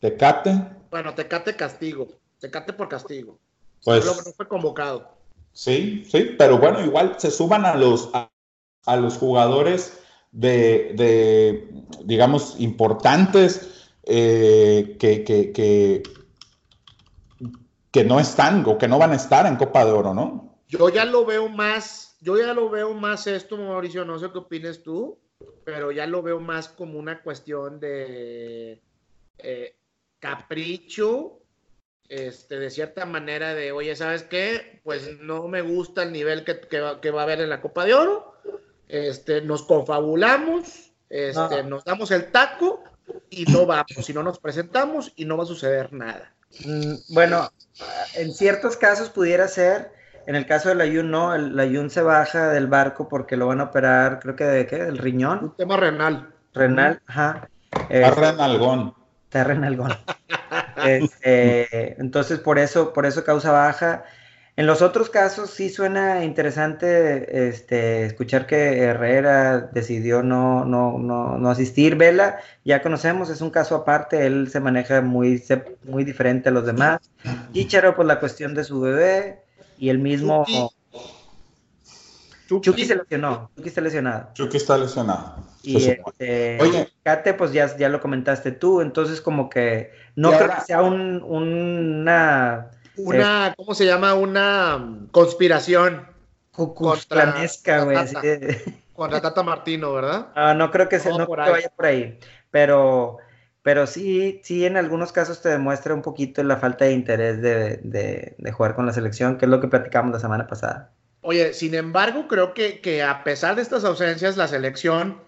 [0.01, 0.63] Tecate.
[0.91, 2.09] Bueno, Tecate castigo.
[2.41, 3.39] Tecate por castigo.
[3.85, 5.14] Pues, no fue convocado.
[5.55, 10.01] Sí, sí, pero bueno, igual se suman a los, a, los jugadores
[10.33, 11.71] de,
[12.05, 16.03] digamos, importantes eh, que, que,
[17.93, 20.59] que, no están o que no van a estar en Copa de Oro, ¿no?
[20.67, 24.39] Yo ya lo veo más, yo ya lo veo más esto, Mauricio, no sé qué
[24.39, 25.21] opines tú,
[25.65, 28.83] pero ya lo veo más como una cuestión de,
[29.39, 29.77] eh,
[30.19, 31.44] capricho,
[32.09, 34.81] este, de cierta manera de, oye, ¿sabes qué?
[34.85, 37.61] Pues no me gusta el nivel que, que, va, que va a haber en la
[37.61, 38.35] Copa de Oro.
[38.89, 42.85] Este, nos confabulamos, este, nos damos el taco
[43.31, 46.33] y no vamos, si no nos presentamos y no va a suceder nada.
[46.65, 47.51] Mm, bueno,
[48.15, 49.91] en ciertos casos pudiera ser,
[50.27, 53.61] en el caso del Ayun no, el Ayun se baja del barco porque lo van
[53.61, 55.45] a operar, creo que de qué, del riñón.
[55.45, 56.33] Un tema renal.
[56.53, 57.49] Renal, ajá.
[57.89, 58.95] Renalgón.
[59.35, 59.93] Está renalgón.
[60.85, 64.05] Este, entonces, por eso, por eso causa baja.
[64.55, 71.37] En los otros casos sí suena interesante este, escuchar que Herrera decidió no, no, no,
[71.37, 71.97] no, asistir.
[71.97, 75.43] Vela, ya conocemos, es un caso aparte, él se maneja muy,
[75.83, 77.01] muy diferente a los demás.
[77.53, 79.43] Chicharo, por la cuestión de su bebé,
[79.79, 80.47] y el mismo...
[82.47, 84.29] Chucky, se lesionó, Chucky está lesionado.
[84.35, 85.54] Chucky está lesionado.
[85.65, 86.89] Y este, Oye.
[87.03, 91.23] Kate, pues ya, ya lo comentaste tú, entonces como que no creo que sea un,
[91.23, 94.15] una una, ¿cómo se llama?
[94.15, 96.07] Una um, conspiración.
[96.53, 97.35] Contra,
[97.85, 97.99] güey.
[98.95, 100.29] Contra Tata Martino, ¿verdad?
[100.37, 102.17] Ah, no creo que, se, no, vaya por ahí.
[102.53, 103.17] Pero,
[103.63, 107.81] pero sí, sí, en algunos casos te demuestra un poquito la falta de interés de,
[107.83, 110.93] de, jugar con la selección, que es lo que platicamos la semana pasada.
[111.23, 115.24] Oye, sin embargo, creo que, que a pesar de estas ausencias, la selección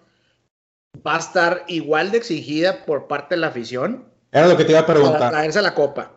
[1.05, 4.05] va a estar igual de exigida por parte de la afición.
[4.31, 5.19] Era lo que te iba a preguntar.
[5.19, 6.11] Para traerse la copa.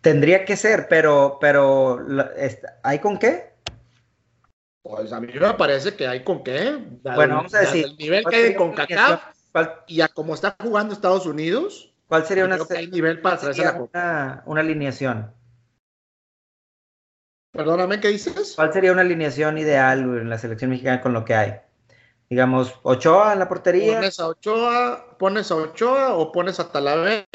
[0.00, 1.98] Tendría que ser, pero, pero
[2.82, 3.54] ¿hay con qué?
[4.82, 6.78] Pues a mí me parece que hay con qué.
[7.02, 7.86] bueno, vamos a decir.
[7.86, 9.22] El nivel que hay con CACAF
[9.86, 11.90] y a cómo está jugando Estados Unidos.
[12.06, 12.58] ¿Cuál sería una,
[12.92, 13.40] nivel para
[13.92, 15.32] una, una, alineación?
[17.50, 18.52] Perdóname, ¿qué dices?
[18.56, 21.54] ¿Cuál sería una alineación ideal en la selección mexicana con lo que hay?
[22.30, 23.96] Digamos, Ochoa en la portería.
[23.96, 27.26] Pones a Ochoa, pones a Ochoa o pones a Talavera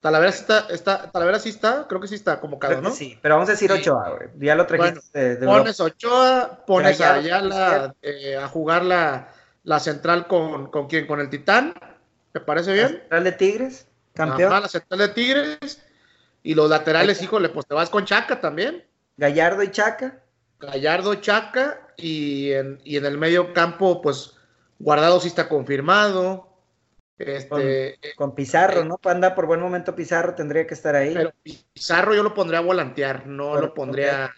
[0.00, 2.90] Talavera sí está, está, Talavera sí está, creo que sí está convocado, ¿no?
[2.90, 4.28] Sí, pero vamos a decir Ochoa, güey.
[4.38, 9.28] Ya lo trajiste de, Pones Ochoa, pones a Ayala eh, a jugar la,
[9.62, 11.74] la central con, con quién, con el Titán.
[12.32, 12.84] ¿Te parece bien?
[12.84, 14.52] La central de Tigres, campeón.
[14.52, 15.82] Ajá, la central de Tigres.
[16.42, 18.86] Y los laterales, híjole, pues te vas con Chaca también.
[19.18, 20.19] Gallardo y Chaca.
[20.60, 21.88] Gallardo, Chaca.
[21.96, 24.36] Y en, y en el medio campo, pues
[24.78, 26.50] Guardado sí está confirmado.
[27.18, 28.98] Este, con, Pizarro, eh, ¿no?
[29.04, 31.12] Anda por buen momento Pizarro, tendría que estar ahí.
[31.12, 34.32] Pero Pizarro yo lo pondría a volantear, no lo pondría,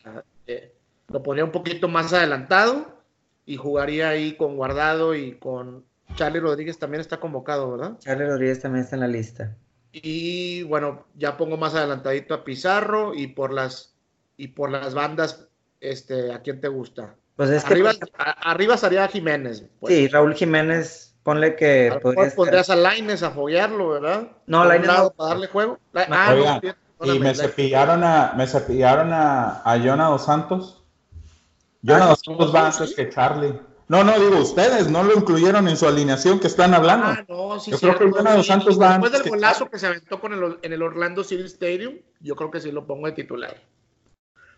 [0.48, 0.74] eh,
[1.08, 3.02] lo pondría un poquito más adelantado
[3.46, 5.84] y jugaría ahí con Guardado y con
[6.16, 7.98] Charlie Rodríguez también está convocado, ¿verdad?
[8.00, 9.56] Charlie Rodríguez también está en la lista.
[9.92, 13.94] Y bueno, ya pongo más adelantadito a Pizarro y por las
[14.36, 15.48] y por las bandas,
[15.82, 17.16] este, ¿a quién te gusta?
[17.36, 18.06] Pues es arriba, que...
[18.16, 19.64] arriba estaría Jiménez.
[19.80, 19.94] Pues.
[19.94, 21.88] Sí, Raúl Jiménez Ponle que.
[21.88, 22.00] A
[22.34, 24.28] pondrías a Laines a foguearlo, ¿verdad?
[24.46, 25.10] No, Laines no.
[25.10, 25.78] Para darle juego.
[25.94, 26.60] ah,
[27.00, 30.84] no, y me cepillaron a, me cepillaron a, a Jonah dos Santos.
[31.84, 33.54] Jonah ah, dos Santos va antes que Charlie.
[33.88, 37.06] No, no, digo, ustedes no lo incluyeron en su alineación que están hablando.
[37.06, 39.86] Ah, no, sí, yo creo que Jonah dos Santos va Después del golazo que, se
[39.86, 43.12] aventó con el, en el Orlando City Stadium, yo creo que sí lo pongo de
[43.12, 43.56] titular.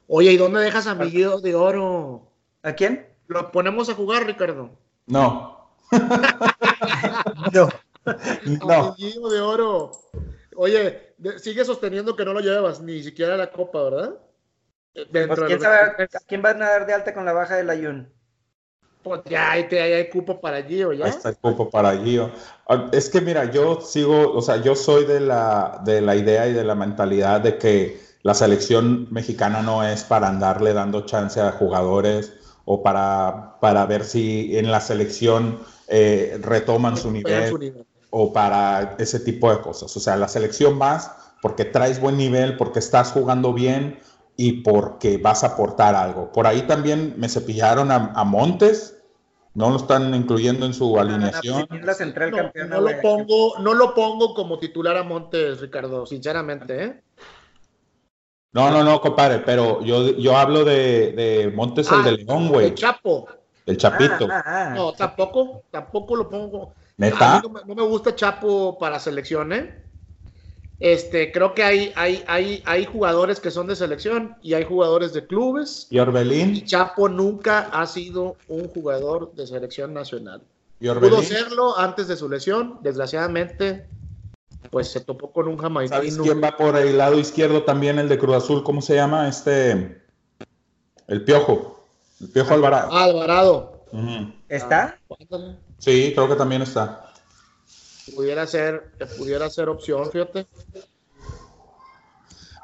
[0.06, 2.30] Oye, ¿y dónde dejas a Miguel de Oro?
[2.62, 3.06] ¿A quién?
[3.26, 4.70] Lo ponemos a jugar, Ricardo.
[5.06, 5.70] No.
[7.52, 7.68] no.
[8.66, 8.94] No.
[8.96, 9.92] de oro.
[10.56, 14.14] Oye, sigue sosteniendo que no lo llevas ni siquiera a la copa, ¿verdad?
[15.10, 18.12] Pues, ¿quién, sabe, ¿quién, va a dar de alta con la baja del Ayun?
[19.02, 21.06] Pues ya hay, hay, cupo para Gio, ya.
[21.06, 22.30] Ahí está el cupo para Gio.
[22.68, 26.46] Ah, es que mira, yo sigo, o sea, yo soy de la, de la idea
[26.46, 31.40] y de la mentalidad de que la selección mexicana no es para andarle dando chance
[31.40, 32.32] a jugadores
[32.64, 35.58] o para, para ver si en la selección
[35.88, 39.94] eh, retoman su nivel, o para ese tipo de cosas.
[39.94, 41.10] O sea, la selección vas
[41.42, 44.00] porque traes buen nivel, porque estás jugando bien
[44.38, 46.32] y porque vas a aportar algo.
[46.32, 48.96] Por ahí también me cepillaron a, Montes,
[49.52, 51.68] no lo están incluyendo en su alineación.
[51.68, 56.84] no, lo pongo, no lo pongo como titular a Montes, Ricardo, sinceramente.
[56.84, 57.02] ¿eh?
[58.54, 62.66] No, no, no, compadre, pero yo, yo hablo de, Montes, el de ah, León, güey.
[62.66, 63.26] El Chapo.
[63.66, 64.28] El Chapito.
[64.30, 66.72] Ah, ah, no, tampoco, tampoco lo pongo.
[66.96, 67.42] ¿Neta?
[67.42, 69.82] no, me, gusta Chapo para selección, ¿eh?
[70.78, 75.12] Este, creo que hay, hay, hay, hay jugadores que son de selección y hay jugadores
[75.12, 75.88] de clubes.
[75.90, 76.54] ¿Y Orbelín?
[76.54, 80.42] Y Chapo nunca ha sido un jugador de selección nacional.
[80.78, 83.86] ¿Y Pudo serlo antes de su lesión, desgraciadamente,
[84.70, 86.03] pues se topó con un jamaicano.
[86.03, 88.64] ¿Sabes quién va por el lado izquierdo también, el de Cruz Azul?
[88.64, 89.29] ¿Cómo se llama?
[89.29, 90.03] Este,
[91.07, 91.87] el Piojo.
[92.20, 92.92] El Piojo Alvarado.
[92.92, 93.85] Alvarado.
[94.48, 94.98] ¿Está?
[95.79, 97.12] Sí, creo que también está.
[98.14, 100.46] Pudiera ser, pudiera ser opción, fíjate.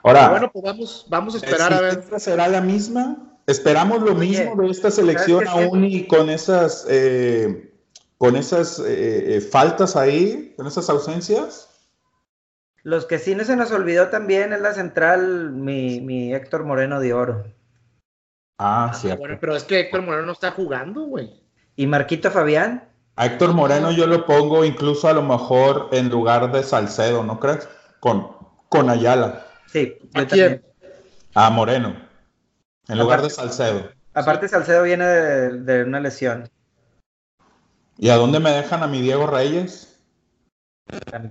[0.02, 2.04] Ahora, bueno, pues vamos, vamos a esperar a ver.
[2.18, 3.38] ¿Será la misma?
[3.46, 7.74] ¿Esperamos lo mismo de esta selección aún y con esas, eh,
[8.16, 11.69] con esas eh, eh, faltas ahí, con esas ausencias?
[12.82, 17.00] Los que sí no se nos olvidó también es la central, mi, mi Héctor Moreno
[17.00, 17.44] de Oro.
[18.58, 19.08] Ah, sí.
[19.18, 21.30] Bueno, pero es que Héctor Moreno no está jugando, güey.
[21.76, 22.90] ¿Y Marquito Fabián?
[23.16, 27.38] A Héctor Moreno yo lo pongo incluso a lo mejor en lugar de Salcedo, ¿no
[27.38, 27.68] crees?
[28.00, 28.28] Con,
[28.68, 29.46] con Ayala.
[29.66, 30.64] Sí, ¿A quién?
[31.34, 31.94] A Moreno,
[32.88, 33.90] en lugar de Salcedo.
[34.14, 36.50] Aparte, Salcedo viene de, una lesión.
[37.96, 39.89] ¿Y a dónde me dejan a mi Diego Reyes?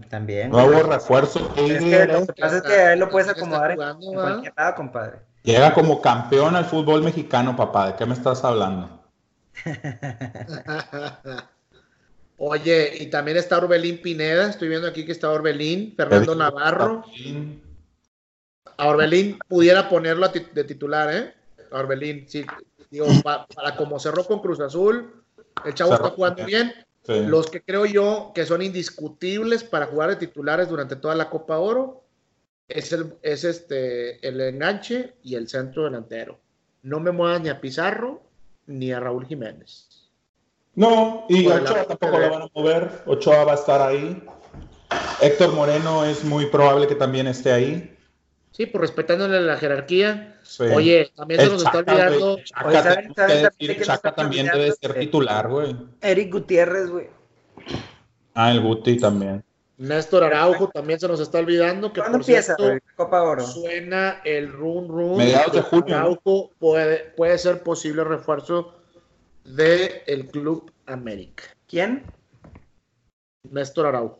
[0.09, 0.51] También.
[0.51, 1.51] Nuevo refuerzo.
[1.55, 5.19] Es que lo que pasa es que ahí lo puedes acomodar en, cualquier lado, compadre.
[5.43, 7.87] Llega como campeón al fútbol mexicano, papá.
[7.87, 9.01] ¿De qué me estás hablando?
[12.37, 14.49] Oye, y también está Orbelín Pineda.
[14.49, 17.03] Estoy viendo aquí que está Orbelín, Fernando Navarro.
[18.77, 21.33] A Orbelín pudiera ponerlo de titular, ¿eh?
[21.71, 22.45] A Orbelín, sí.
[22.89, 25.23] Digo, para como cerró con Cruz Azul,
[25.65, 26.73] el chavo está jugando bien.
[27.07, 31.57] Los que creo yo que son indiscutibles para jugar de titulares durante toda la Copa
[31.57, 32.03] Oro
[32.67, 36.39] es, el, es este, el enganche y el centro delantero.
[36.83, 38.21] No me muevas ni a Pizarro
[38.67, 39.87] ni a Raúl Jiménez.
[40.75, 43.03] No, y Ochoa tampoco lo van a mover.
[43.07, 44.23] Ochoa va a estar ahí.
[45.21, 47.97] Héctor Moreno es muy probable que también esté ahí.
[48.51, 50.39] Sí, pues respetándole la jerarquía.
[50.73, 52.39] Oye, también se nos está olvidando.
[52.43, 55.75] Chaca, también debe ser titular, güey.
[56.01, 57.09] Eric Gutiérrez, güey.
[58.33, 59.43] Ah, el Guti también.
[59.77, 61.91] Néstor Araujo también se nos está olvidando.
[61.93, 62.55] Que ¿Cuándo empieza
[62.95, 63.43] Copa Oro?
[63.45, 65.17] Suena el run run.
[65.17, 65.95] Mediados de junio.
[65.95, 68.75] Araujo puede, puede ser posible refuerzo
[69.43, 71.43] del el Club América.
[71.67, 72.03] ¿Quién?
[73.49, 74.18] Néstor Araujo.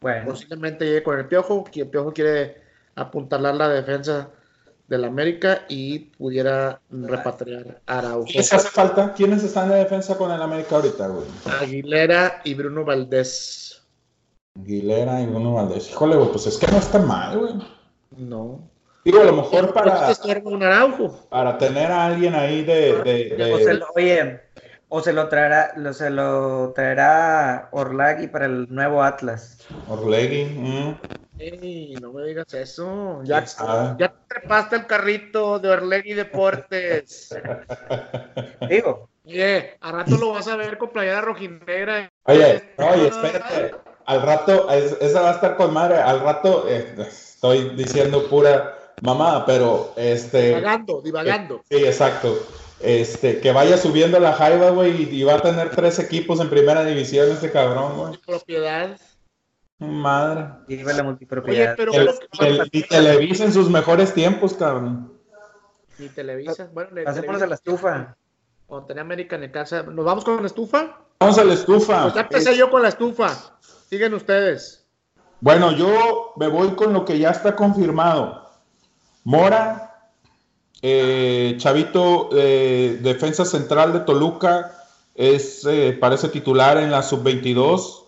[0.00, 0.26] Bueno.
[0.26, 2.62] Posiblemente llegue con el Piojo, que el Piojo quiere
[2.94, 4.30] apuntalar la defensa
[4.88, 8.24] del América y pudiera repatriar a Araujo.
[8.24, 9.12] ¿Quiénes hace falta?
[9.12, 11.26] ¿Quiénes están en defensa con el América ahorita, güey?
[11.60, 13.82] Aguilera y Bruno Valdés.
[14.58, 15.90] Aguilera y Bruno Valdés.
[15.90, 17.54] Híjole, güey, pues es que no está mal, güey.
[18.16, 18.60] No.
[19.04, 20.10] Digo, a lo mejor para.
[20.44, 21.28] Un Araujo?
[21.28, 23.02] Para tener a alguien ahí de.
[23.02, 24.40] de, oye,
[24.88, 29.66] o se lo traerá, se lo traerá Orlagui para el nuevo Atlas.
[29.88, 30.98] Orlegui, mm.
[31.38, 33.20] Ey, no me digas eso.
[33.22, 33.44] Ya,
[33.96, 37.34] ya trepaste el carrito de Orlegui Deportes.
[38.68, 39.08] Digo.
[39.24, 42.10] Oye, a rato lo vas a ver con playera rojinegra.
[42.24, 43.74] Oye, oye, espérate.
[44.06, 45.98] Al rato, esa va a estar con madre.
[45.98, 50.48] Al rato, eh, estoy diciendo pura mamada, pero este.
[50.48, 51.62] Divagando, divagando.
[51.68, 52.38] sí, exacto
[52.80, 56.84] este, que vaya subiendo la jaiba, güey, y, va a tener tres equipos en primera
[56.84, 58.18] división este cabrón, güey.
[58.24, 58.98] Propiedad.
[59.78, 60.50] Madre.
[60.66, 61.74] Viva la multipropiedad.
[61.76, 61.92] pero
[62.72, 65.12] y Televisa en sus mejores tiempos, cabrón.
[65.98, 68.16] Y Televisa, bueno, Hacemos a la estufa.
[68.66, 69.82] Cuando tenía América en el casa.
[69.82, 70.98] ¿Nos vamos con la estufa?
[71.20, 72.02] Vamos a la estufa.
[72.02, 73.58] Pues ya empecé yo con la estufa.
[73.88, 74.86] Siguen ustedes.
[75.40, 78.48] Bueno, yo me voy con lo que ya está confirmado.
[79.24, 79.87] Mora,
[80.80, 84.74] eh, Chavito, eh, defensa central de Toluca,
[85.14, 88.04] es, eh, parece titular en la sub-22.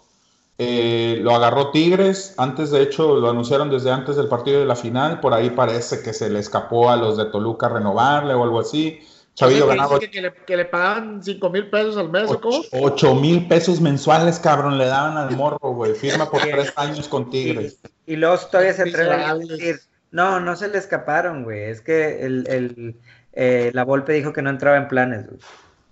[1.23, 5.21] lo agarró Tigres, antes de hecho lo anunciaron desde antes del partido de la final,
[5.21, 9.01] por ahí parece que se le escapó a los de Toluca renovarle o algo así.
[9.35, 9.99] Chavito ganaba.
[9.99, 12.63] Que, le, que, le, pagaban 5 mil pesos al mes, ¿o cómo?
[12.73, 15.95] 8 mil pesos mensuales, cabrón, le daban al morro, güey.
[15.95, 17.79] Firma por tres años con Tigres.
[18.07, 19.81] Y, luego todavía se atreve a decir
[20.11, 21.65] no, no se le escaparon, güey.
[21.65, 22.97] Es que el, el
[23.33, 25.41] eh, la Volpe dijo que no entraba en planes, güey.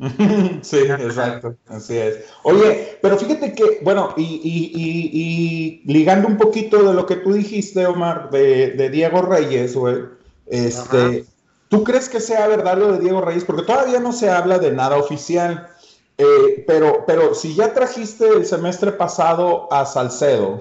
[0.63, 2.25] sí, exacto, así es.
[2.45, 4.71] Oye, pero fíjate que, bueno, y, y,
[5.13, 10.05] y, ligando un poquito de lo que tú dijiste, Omar, de, de Diego Reyes, güey,
[10.47, 11.25] este,
[11.69, 13.45] ¿tú crees que sea verdad lo de Diego Reyes?
[13.45, 15.69] Porque todavía no se habla de nada oficial,
[16.17, 20.61] eh, pero, pero si ya trajiste el semestre pasado a Salcedo,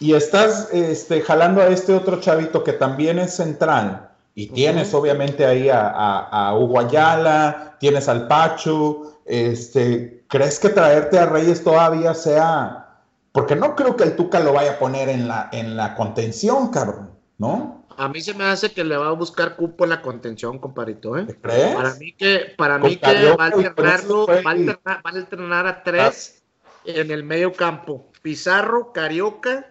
[0.00, 5.44] y estás este, jalando a este otro chavito que también es central, y tienes obviamente
[5.44, 12.14] ahí a, a, Hugo Ayala, tienes al Pachu, este, ¿crees que traerte a Reyes todavía
[12.14, 13.00] sea?
[13.32, 16.70] Porque no creo que el Tuca lo vaya a poner en la, en la contención,
[16.70, 17.84] cabrón, ¿no?
[17.96, 21.18] A mí se me hace que le va a buscar cupo en la contención, comparito,
[21.18, 21.26] ¿eh?
[21.42, 21.74] ¿Crees?
[21.74, 25.66] Para mí que, para mí que va a alternarlo, va a alternar, va a alternar
[25.66, 26.44] a tres
[26.84, 28.06] en el medio campo.
[28.22, 29.66] Pizarro, Carioca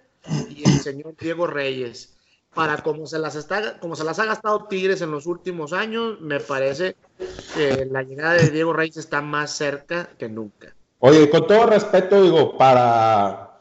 [0.49, 2.13] y el señor Diego Reyes.
[2.53, 6.19] Para como se las está, como se las ha gastado Tigres en los últimos años,
[6.21, 6.95] me parece
[7.55, 10.73] que la llegada de Diego Reyes está más cerca que nunca.
[10.99, 13.59] Oye, con todo respeto, digo, para,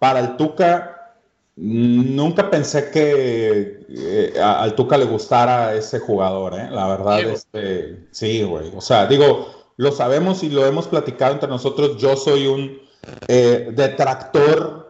[0.00, 1.14] para el Tuca,
[1.54, 6.68] nunca pensé que eh, al Tuca le gustara ese jugador, ¿eh?
[6.70, 8.72] La verdad, este, sí, güey.
[8.74, 11.96] O sea, digo, lo sabemos y lo hemos platicado entre nosotros.
[11.98, 12.80] Yo soy un
[13.28, 14.83] eh, detractor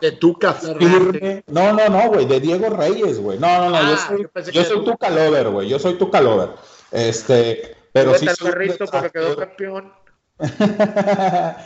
[0.00, 1.44] de Tuca firme.
[1.46, 3.38] No, no, no, güey, de Diego Reyes, güey.
[3.38, 5.68] No, no, no, yo ah, soy, yo soy Tuca Lover, güey.
[5.68, 6.50] Yo soy Tuca Lover.
[6.90, 8.52] Este, pero sí soy
[8.90, 9.92] porque quedó campeón.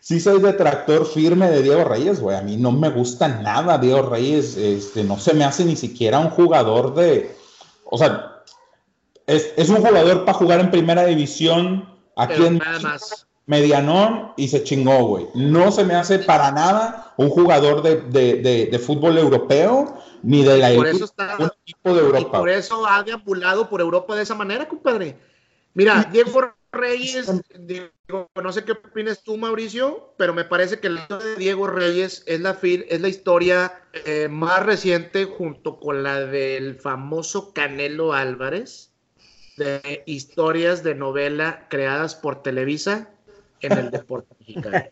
[0.00, 2.36] sí soy detractor firme de Diego Reyes, güey.
[2.36, 4.56] A mí no me gusta nada Diego Reyes.
[4.56, 7.36] Este, no se me hace ni siquiera un jugador de...
[7.84, 8.42] O sea,
[9.26, 12.60] es, es un jugador para jugar en primera división aquí en
[13.46, 15.26] medianón y se chingó, güey.
[15.34, 20.58] No se me hace para nada un jugador de, de, de, fútbol europeo ni de
[20.58, 22.38] la por eso está, un equipo de Europa.
[22.38, 25.16] Y por eso ha deambulado por Europa de esa manera, compadre.
[25.74, 27.30] Mira, Diego Reyes,
[27.60, 31.68] digo, no sé qué opinas tú, Mauricio, pero me parece que la historia de Diego
[31.68, 38.12] Reyes es la, es la historia eh, más reciente junto con la del famoso Canelo
[38.12, 38.92] Álvarez,
[39.56, 43.10] de historias de novela creadas por Televisa
[43.60, 44.84] en el deporte mexicano.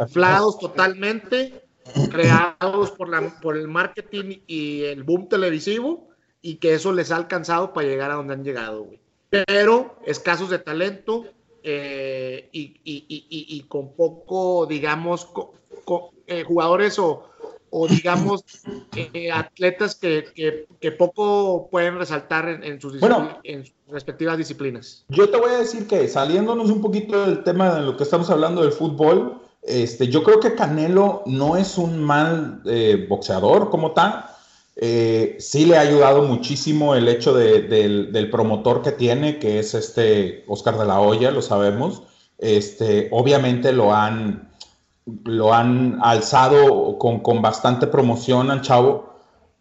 [0.00, 1.64] Inflados totalmente,
[2.10, 6.08] creados por, la, por el marketing y el boom televisivo,
[6.40, 10.50] y que eso les ha alcanzado para llegar a donde han llegado, güey pero escasos
[10.50, 11.26] de talento
[11.62, 15.28] eh, y, con poco, digamos,
[16.26, 17.30] eh, jugadores o,
[17.88, 18.44] digamos,
[18.96, 20.66] eh, atletas que,
[20.98, 23.00] poco pueden resaltar en, sus
[23.88, 25.04] respectivas disciplinas.
[25.08, 28.30] Yo te voy a decir que saliéndonos un poquito del tema de lo que estamos
[28.30, 32.62] hablando del fútbol, este, yo creo que Canelo no es un mal
[33.08, 34.24] boxeador como tal
[34.80, 40.44] eh, sí le ha ayudado muchísimo el hecho del, promotor que tiene, que es este
[40.46, 42.04] Oscar de la Hoya, lo sabemos.
[42.38, 44.47] Este, obviamente lo han,
[45.24, 49.14] lo han alzado con, con bastante promoción al chavo,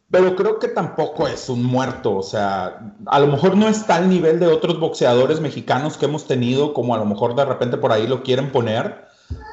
[0.10, 2.16] pero creo que tampoco es un muerto.
[2.18, 6.26] O sea, a lo mejor no está al nivel de otros boxeadores mexicanos que hemos
[6.26, 9.08] tenido, como a lo mejor de repente por ahí lo quieren poner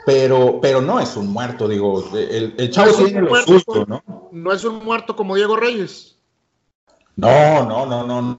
[0.05, 4.03] pero, pero no es un muerto, digo, el, chavo tiene lo suyo, ¿no?
[4.33, 6.13] No es un muerto como Diego Reyes.
[7.16, 8.38] No, no, no, no,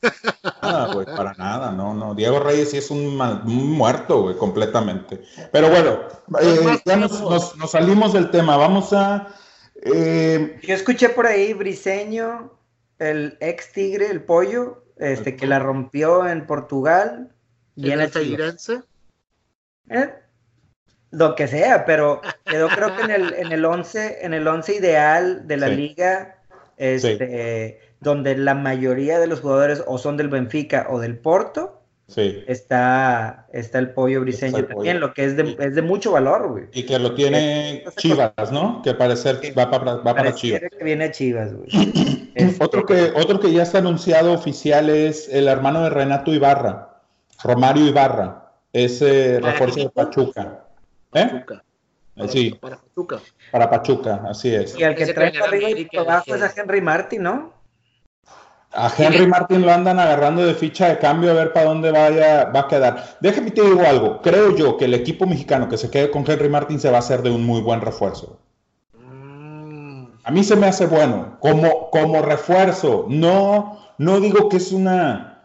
[0.62, 2.14] nada, güey, para nada, no, no.
[2.14, 5.22] Diego Reyes sí es un, muerto, güey, completamente.
[5.52, 6.00] Pero bueno,
[6.42, 9.34] eh, ya nos, salimos del tema, vamos a...
[9.82, 12.52] Eh, Yo escuché por ahí Briseño,
[13.00, 17.32] el ex Tigre, el pollo, este, que la rompió en Portugal.
[17.76, 18.12] ¿Y en el
[19.90, 20.14] ¿Eh?
[21.12, 24.76] lo que sea, pero quedó creo que en el, en el 11, en el once
[24.76, 26.42] ideal de la liga,
[26.76, 32.44] este, donde la mayoría de los jugadores o son del Benfica o del Porto, sí.
[32.48, 36.66] está, está el pollo briseño también, lo que es de, es de mucho valor, güey.
[36.72, 38.82] Y que lo tiene Chivas, ¿no?
[38.82, 40.62] Que parecer va para, va para Chivas.
[40.78, 41.68] que viene Chivas, güey.
[42.60, 47.02] otro, que, otro que ya está anunciado oficial es el hermano de Renato Ibarra,
[47.44, 50.64] Romario Ibarra, ese refuerzo de Pachuca.
[51.14, 51.26] ¿Eh?
[51.26, 51.64] Pachuca.
[52.18, 52.58] Eh, sí.
[52.62, 53.20] Para Pachuca.
[53.52, 54.78] Para Pachuca, así es.
[54.78, 57.54] Y el que trae arriba y abajo es a Henry Martin, ¿no?
[58.76, 62.46] A Henry Martin lo andan agarrando de ficha de cambio a ver para dónde vaya,
[62.46, 63.18] va a quedar.
[63.22, 64.22] Déjame te digo algo.
[64.22, 67.00] Creo yo que el equipo mexicano que se quede con Henry Martin se va a
[67.00, 68.40] hacer de un muy buen refuerzo.
[70.24, 71.38] A mí se me hace bueno.
[71.40, 73.06] Como, como refuerzo.
[73.08, 75.36] No, no digo que es una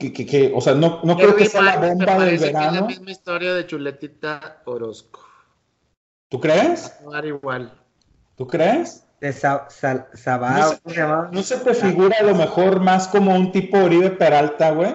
[0.00, 2.68] que, que, o sea, no, no creo que sea la bomba del verano.
[2.68, 5.20] es la misma historia de Chuletita Orozco.
[6.30, 6.96] ¿Tú crees?
[7.06, 7.72] Va igual.
[8.36, 9.04] ¿Tú crees?
[9.20, 9.68] De Sa
[11.30, 14.94] no, se, te figura a lo mejor más como un tipo Oribe Peralta, güey?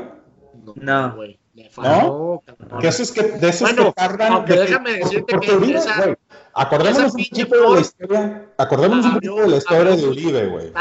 [0.75, 1.15] No.
[1.15, 1.39] Güey.
[1.77, 2.43] ¿No?
[2.81, 4.33] Que eso es que de esos bueno, que tardan.
[4.33, 6.17] Aunque déjame decirte que Uribe, esa,
[6.53, 8.49] acordémonos un poquito de la historia.
[8.57, 10.73] Acordémonos un poquito de la historia de Uribe, güey.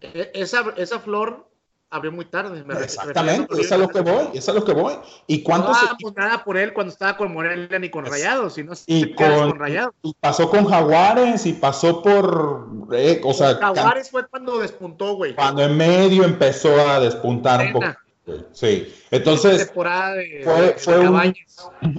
[0.00, 1.49] E, esa, esa flor
[1.90, 2.64] abrió muy tarde.
[2.82, 4.94] Exactamente, es a lo que voy, es a lo que voy.
[5.26, 9.14] ¿Y cuántos no nada por él cuando estaba con Morelia ni con Rayados, sino y
[9.14, 9.94] con, Rayados.
[10.02, 15.34] Y pasó con Jaguares y pasó por, eh, o sea, Jaguares fue cuando despuntó, güey.
[15.34, 17.86] Cuando en medio empezó a despuntar un poco.
[18.52, 20.98] Sí, entonces fue,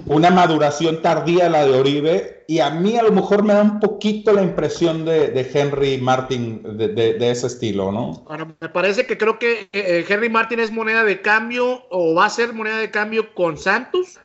[0.06, 3.80] una maduración tardía la de Oribe y a mí a lo mejor me da un
[3.80, 8.24] poquito la impresión de, Henry Martin de, ese estilo, ¿no?
[8.28, 12.26] Ahora, me parece que creo que eh, Henry Martin es moneda de cambio o va
[12.26, 14.18] a ser moneda de cambio con Santos,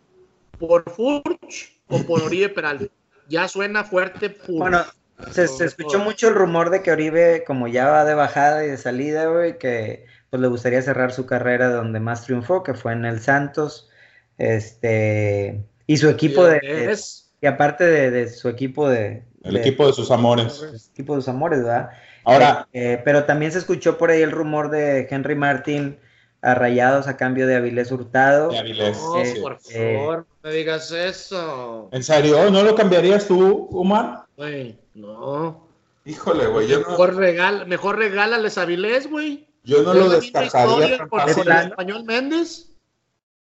[0.60, 2.86] por Furch o por Oribe Peralta.
[3.30, 4.38] Ya suena fuerte.
[4.48, 4.84] Bueno,
[5.32, 8.78] se, escuchó mucho el rumor de que Oribe, como ya va de bajada y de
[8.78, 10.06] salida, güey, que
[10.38, 13.90] pues le gustaría cerrar su carrera donde más triunfó, que fue en el Santos.
[14.38, 16.96] Este, Y su equipo de,
[17.42, 19.24] y aparte de, su equipo de...
[19.44, 20.62] El equipo de sus amores.
[20.62, 21.90] El equipo de sus amores, ¿verdad?
[22.24, 22.68] Ahora...
[22.72, 25.98] Eh, eh, pero también se escuchó por ahí el rumor de Henry Martin
[26.44, 28.50] a Rayados a cambio de Avilés Hurtado.
[28.50, 28.96] De Avilés.
[29.00, 31.90] No, por favor, no me digas eso.
[31.92, 32.52] ¿En serio?
[32.52, 34.26] ¿No lo cambiarías tú, Omar?
[34.38, 35.68] Güey, no.
[36.06, 36.68] Híjole, güey.
[36.68, 39.48] Mejor, regal, mejor regálales a Avilés, güey.
[39.68, 41.06] Yo no lo descartaría.
[41.08, 42.70] Por, el español Méndez.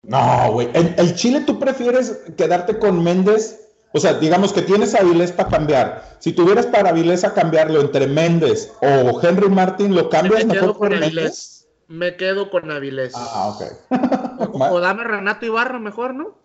[0.02, 0.68] No, güey.
[0.74, 3.70] ¿El, Chile tú prefieres quedarte con Méndez?
[3.94, 6.16] O sea, digamos que tienes a Avilés para cambiar.
[6.18, 10.90] Si tuvieras para Avilés a cambiarlo entre Méndez o Henry Martin, ¿lo cambias mejor por
[10.90, 11.66] Méndez?
[11.88, 13.14] Me quedo con Avilés.
[13.16, 14.52] Ah, ok.
[14.52, 16.36] o, dame Renato Ibarra mejor, ¿no?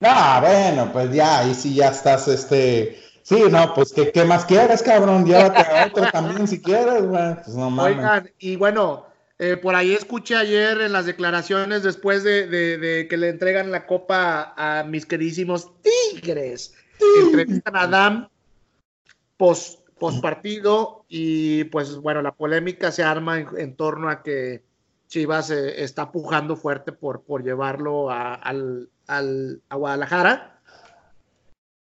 [0.00, 3.03] Ah, bueno, pues ya, ahí sí ya estás, este...
[3.24, 5.24] Sí, no, pues ¿qué, qué más quieres, cabrón?
[5.24, 7.34] Llévate a otro también si quieres, güey.
[7.36, 7.96] Pues no mames.
[7.96, 9.06] Oigan, y bueno,
[9.38, 14.52] eh, por ahí escuché ayer en las declaraciones después de, que le entregan la copa
[14.58, 16.74] a mis queridísimos Tigres.
[17.24, 18.28] Entrevistan a Adam
[19.38, 19.80] post,
[20.20, 24.62] partido y pues bueno, la polémica se arma en, torno a que
[25.08, 30.53] Chivas eh, está pujando fuerte por, por llevarlo a, al, a Guadalajara.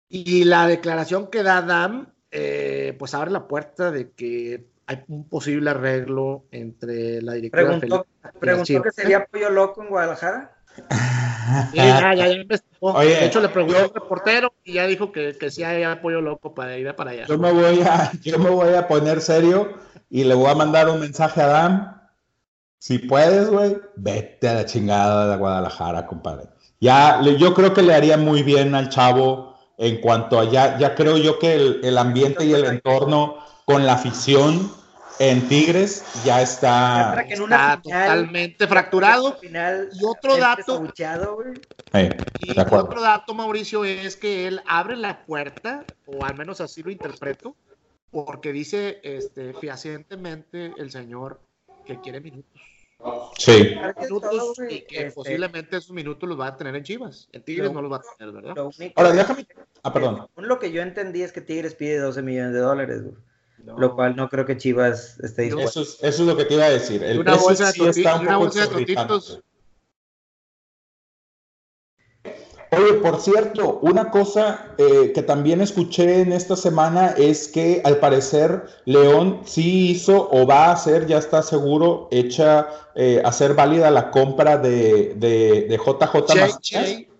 [0.09, 5.29] Y la declaración que da Adam, eh, pues abre la puerta de que hay un
[5.29, 8.07] posible arreglo entre la directora Preguntó,
[8.39, 10.53] preguntó que sería apoyo loco en Guadalajara.
[11.71, 12.45] Sí, ya, ya, ya
[13.05, 16.55] de hecho, le preguntó al reportero y ya dijo que, que sí hay apoyo loco
[16.55, 17.27] para ir para allá.
[17.27, 19.75] Yo me voy a, yo me voy a poner serio
[20.11, 22.01] y le voy a mandar un mensaje a Adam.
[22.79, 26.49] Si puedes, güey, vete a la chingada de Guadalajara, compadre.
[26.81, 29.46] Ya, yo creo que le haría muy bien al chavo
[29.79, 33.85] en cuanto a ya, ya creo yo que el, el ambiente y el entorno con
[33.85, 34.71] la afición
[35.19, 37.25] en Tigres ya está,
[37.83, 39.39] totalmente fracturado.
[39.43, 40.83] y otro dato,
[42.39, 46.91] y otro dato, Mauricio, es que él abre la puerta, o al menos así lo
[46.91, 47.57] interpreto,
[48.11, 51.41] porque dice este, fehacientemente el señor
[51.85, 52.56] que quiere minutos.
[53.39, 53.77] Sí.
[54.01, 57.29] Minutos y que este posiblemente esos minutos los va a tener en Chivas.
[57.33, 58.55] En Tigres no los va a tener, ¿verdad?
[58.95, 59.47] Ahora, déjame.
[59.83, 60.27] Ah, perdón.
[60.37, 63.17] Lo que yo entendí es que Tigres pide 12 millones de dólares, güey.
[63.79, 65.83] Lo cual no creo que Chivas esté dispuesto.
[65.83, 67.03] Eso es, lo que te iba a decir.
[67.03, 68.85] El una bolsa, sí está un una bolsa de
[72.77, 77.99] Oye, por cierto, una cosa eh, que también escuché en esta semana es que al
[77.99, 83.91] parecer León sí hizo o va a hacer, ya está seguro, hecha, eh, hacer válida
[83.91, 86.35] la compra de, de, de JJ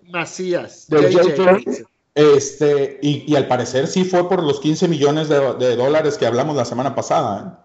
[0.09, 0.87] Macías.
[0.87, 1.85] De
[2.17, 6.65] este, y, al parecer sí fue por los 15 millones de, dólares que hablamos la
[6.65, 7.61] semana pasada.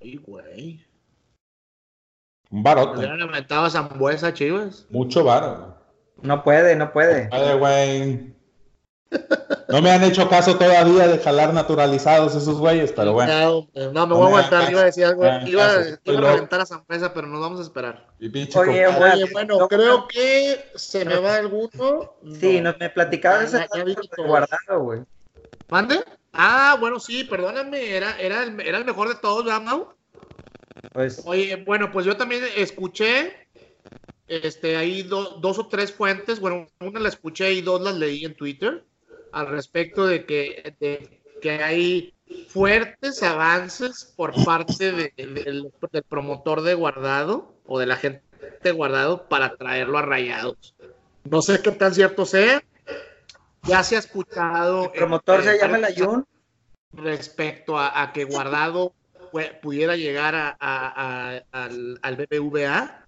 [0.00, 0.02] ¿eh?
[0.02, 0.84] Ay, güey.
[2.50, 3.00] Un barote.
[3.00, 4.86] ¿Le han aumentado a Chivas?
[4.90, 5.73] Mucho baro.
[6.22, 7.24] No puede, no puede.
[7.24, 8.34] No puede, güey.
[9.68, 13.68] No me han hecho caso todavía de jalar naturalizados esos güeyes, pero bueno.
[13.92, 15.24] No, me voy a aguantar, iba a decir algo.
[15.46, 18.06] Iba, a reventar a Zambuesa, pero nos vamos a esperar.
[18.20, 22.14] Oye, Oye, bueno, creo que se me va alguno.
[22.40, 23.66] Sí, no, me platicabas ese
[24.16, 25.00] guardado, güey.
[25.68, 26.04] ¿Mande?
[26.32, 29.94] Ah, bueno, sí, perdóname, era, era, el, era el mejor de todos, ¿verdad, Mau?
[30.92, 31.22] Pues...
[31.24, 33.32] Oye, bueno, pues yo también escuché
[34.28, 38.34] este, hay dos o tres fuentes, bueno, una la escuché y dos las leí en
[38.34, 38.84] Twitter
[39.32, 40.74] al respecto de que,
[41.42, 42.14] que hay
[42.48, 45.72] fuertes avances por parte del
[46.08, 48.22] promotor de guardado o de la gente
[48.62, 50.74] de guardado para traerlo a rayados.
[51.24, 52.62] No sé qué tan cierto sea.
[53.64, 54.84] Ya se ha escuchado.
[54.84, 56.26] ¿El promotor se llama la Jun?
[56.92, 58.94] Respecto a, que guardado
[59.60, 63.03] pudiera llegar a, al, al BBVA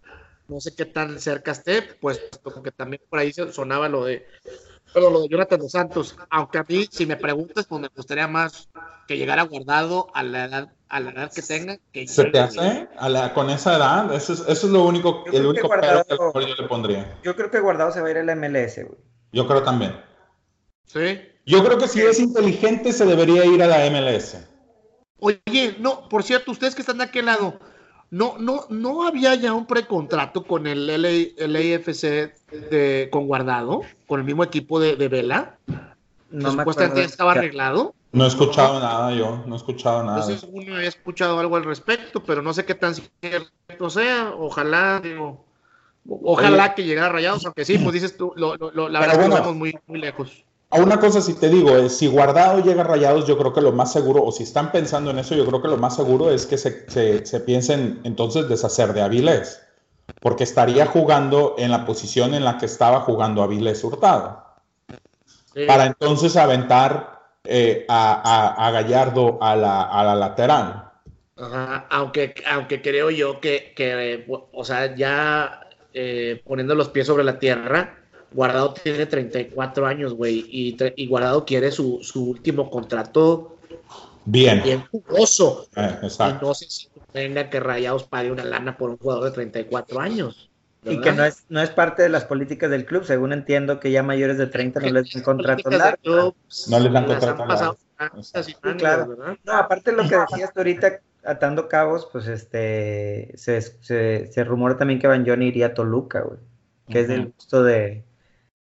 [0.49, 4.27] no sé qué tan cerca esté, pues como que también por ahí sonaba lo de,
[4.95, 8.29] pero lo de Jonathan dos Santos, aunque a mí, si me preguntas, pues me gustaría
[8.29, 8.69] más
[9.07, 11.79] que llegara guardado a la edad, a la edad que tenga.
[11.93, 12.89] Que ¿Se te hace?
[13.35, 16.55] con esa edad, eso es, eso es lo único, el único que, guardado, que yo
[16.55, 17.19] le pondría.
[17.23, 18.99] Yo creo que guardado se va a ir al MLS, güey.
[19.33, 20.01] Yo creo también.
[20.85, 21.21] Sí.
[21.45, 24.39] Yo creo que si es inteligente se debería ir a la MLS.
[25.19, 27.59] Oye, no, por cierto, ustedes que están de aquel lado,
[28.11, 32.33] no, no, no había ya un precontrato con el, LAFC
[32.71, 35.59] de, con Guardado, con el mismo equipo de, Vela.
[36.31, 37.95] No Supuestamente estaba arreglado.
[38.13, 40.21] No he escuchado nada yo, no he escuchado nada.
[40.21, 44.33] Entonces uno había escuchado algo al respecto, pero no sé qué tan cierto sea.
[44.39, 45.45] Ojalá, digo,
[46.09, 49.55] ojalá que llegara Rayados, aunque sí, pues dices tú, lo, la verdad es que estamos
[49.55, 50.46] muy, muy lejos.
[50.71, 53.61] A una cosa si te digo, es si Guardado llega a Rayados, yo creo que
[53.61, 56.31] lo más seguro, o si están pensando en eso, yo creo que lo más seguro
[56.31, 56.87] es que se,
[57.25, 59.63] se, piensen entonces deshacer de Avilés,
[60.21, 64.45] porque estaría jugando en la posición en la que estaba jugando Avilés Hurtado.
[65.69, 70.91] para entonces aventar eh, a, Gallardo a la, a la lateral.
[71.91, 75.61] aunque, aunque creo yo que, o sea, ya
[75.95, 78.01] eh, poniendo los pies sobre la tierra,
[78.37, 83.57] Guardado tiene 34 años, güey, y, y, Guardado quiere su, su último contrato
[84.27, 85.67] bien, bien jugoso.
[85.75, 89.31] Eh, y no sé si venga que Rayados pague una lana por un jugador de
[89.31, 90.51] 34 años.
[90.85, 93.91] Y que no es, no es parte de las políticas del club, según entiendo que
[93.91, 96.35] ya mayores de 30 no les dan contrato largo.
[96.69, 97.77] No les dan contrato largo.
[98.79, 99.17] claro.
[99.45, 104.77] No, aparte de lo que decías ahorita, atando cabos, pues este, se, se, se rumora
[104.77, 106.39] también que Van Johnny iría a Toluca, güey,
[106.89, 108.05] que es del gusto de,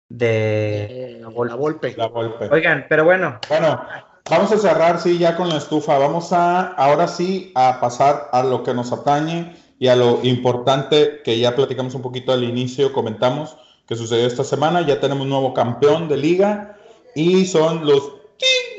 [0.09, 1.93] de la, Volpe.
[1.95, 2.49] la Volpe.
[2.51, 3.39] Oigan, pero bueno.
[3.47, 3.81] Bueno,
[4.29, 5.97] vamos a cerrar, sí, ya con la estufa.
[5.97, 11.21] Vamos a, ahora sí, a pasar a lo que nos atañe y a lo importante
[11.23, 13.57] que ya platicamos un poquito al inicio, comentamos
[13.87, 14.81] que sucedió esta semana.
[14.81, 16.75] Ya tenemos un nuevo campeón de liga
[17.15, 18.13] y son los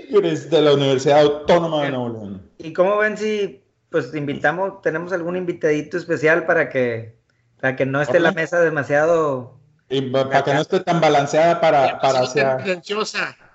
[0.09, 2.51] Tigres de la Universidad Autónoma de Nuevo León.
[2.59, 7.17] ¿Y cómo ven si pues invitamos, tenemos algún invitadito especial para que,
[7.61, 9.60] para que no esté la mesa demasiado...
[9.91, 12.59] Y para que no esté tan balanceada para, para hacia,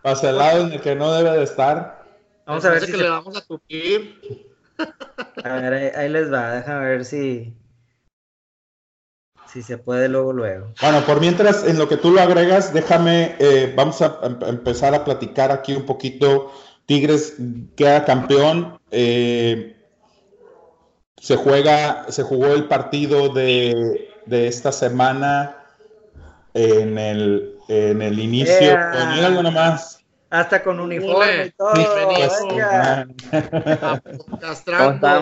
[0.04, 2.06] hacia el lado en el que no debe de estar.
[2.46, 4.54] Vamos a ver si le vamos a tupir.
[5.44, 7.54] A ver, ahí, les va, déjame ver si,
[9.52, 10.74] si se puede luego, luego.
[10.82, 15.06] Bueno, por mientras, en lo que tú lo agregas, déjame, eh, vamos a, empezar a
[15.06, 16.52] platicar aquí un poquito.
[16.86, 17.36] Tigres
[17.76, 18.80] queda campeón.
[18.92, 19.76] Eh,
[21.26, 25.65] se juega, se jugó el partido de, esta semana
[26.56, 28.60] en el, en el inicio.
[28.60, 29.26] Yeah.
[29.28, 30.00] algo más.
[30.30, 31.74] Hasta con uniforme y todo.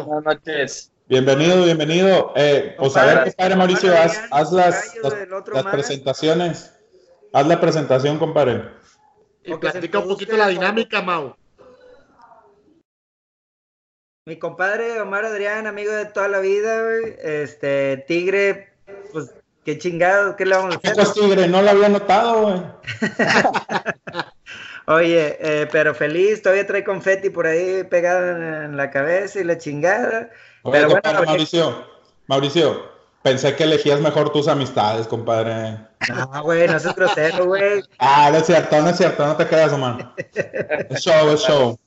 [0.06, 0.92] Buenas noches.
[1.10, 2.32] Bienvenido, bienvenido.
[2.36, 4.96] Eh, pues a ver, compadre Mauricio, haz, haz las,
[5.54, 6.74] las, presentaciones.
[7.34, 8.70] Haz la presentación, compadre.
[9.44, 11.36] Y platica un poquito la dinámica, Mau.
[14.26, 16.82] Mi compadre Omar Adrián, amigo de toda la vida,
[17.22, 18.70] Este, Tigre,
[19.12, 21.00] pues qué chingado, ¿qué le vamos a hacer?
[21.00, 21.48] es Tigre?
[21.48, 22.62] No lo había notado, güey.
[24.86, 29.58] Oye, eh, pero feliz, todavía trae confeti por ahí pegado en, la cabeza y la
[29.58, 30.30] chingada.
[30.70, 31.88] pero bueno, Mauricio,
[32.28, 32.92] Mauricio,
[33.22, 35.78] pensé que elegías mejor tus amistades, compadre.
[36.10, 37.82] No, güey, no seas grosero, güey.
[37.98, 40.14] Ah, no es cierto, no es cierto, no te creas, Omar.
[40.90, 41.80] Es show, es show.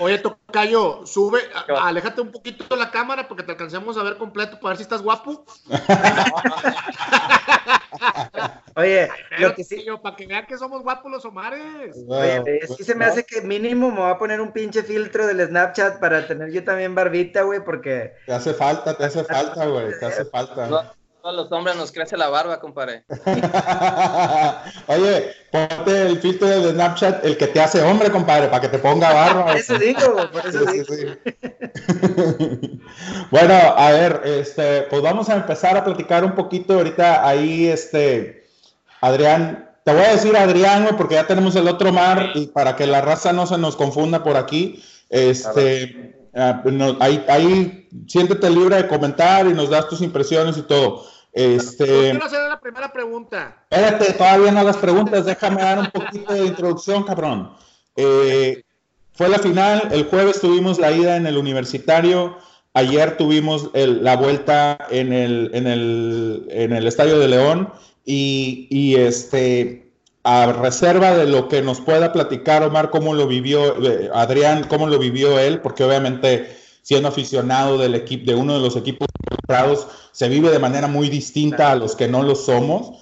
[0.00, 1.40] Oye, Tocayo, sube,
[1.78, 5.02] aléjate un poquito la cámara porque te alcancemos a ver completo para ver si estás
[5.02, 5.44] guapo.
[8.76, 9.84] Oye, lo que sí.
[10.02, 11.94] para que vean que somos guapos los Omares.
[12.08, 15.46] Oye, sí se me hace que mínimo me voy a poner un pinche filtro del
[15.46, 18.14] Snapchat para tener yo también barbita, güey, porque.
[18.24, 22.16] Te hace falta, te hace falta, güey, te hace falta todos los hombres nos crece
[22.16, 23.04] la barba, compadre.
[24.86, 28.78] Oye, ponte el filtro de Snapchat, el que te hace hombre, compadre, para que te
[28.78, 29.46] ponga barba.
[29.46, 30.86] por eso digo, por eso digo.
[33.30, 38.46] bueno, a ver, este, pues vamos a empezar a platicar un poquito ahorita ahí, este,
[39.00, 39.68] Adrián.
[39.84, 43.00] Te voy a decir Adrián, porque ya tenemos el otro mar y para que la
[43.00, 46.62] raza no se nos confunda por aquí, este, Ah,
[47.00, 51.04] ahí, ahí, siéntete libre de comentar y nos das tus impresiones y todo.
[51.32, 53.64] Este, quiero hacer la primera pregunta.
[53.70, 57.52] Espérate, todavía no las preguntas, déjame dar un poquito de introducción, cabrón.
[57.96, 58.62] Eh,
[59.12, 62.36] fue la final, el jueves tuvimos la ida en el universitario,
[62.74, 67.72] ayer tuvimos la vuelta en el, en el, en el Estadio de León
[68.04, 69.89] y, y este,
[70.32, 74.86] a reserva de lo que nos pueda platicar Omar, cómo lo vivió, eh, Adrián, cómo
[74.86, 79.88] lo vivió él, porque obviamente siendo aficionado del equipo, de uno de los equipos comprados,
[80.12, 82.92] se vive de manera muy distinta a los que no lo somos.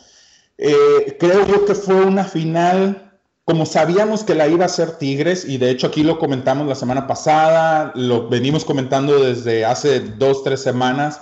[0.57, 3.13] Eh, creo yo que fue una final,
[3.45, 6.75] como sabíamos que la iba a hacer Tigres, y de hecho aquí lo comentamos la
[6.75, 11.21] semana pasada, lo venimos comentando desde hace dos, tres semanas.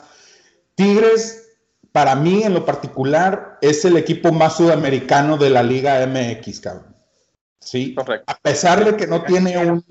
[0.77, 1.46] Tigres
[1.97, 6.95] para mí en lo particular es el equipo más sudamericano de la Liga MX, cabrón.
[7.59, 8.31] Sí, Correcto.
[8.31, 9.83] a pesar de que no tiene un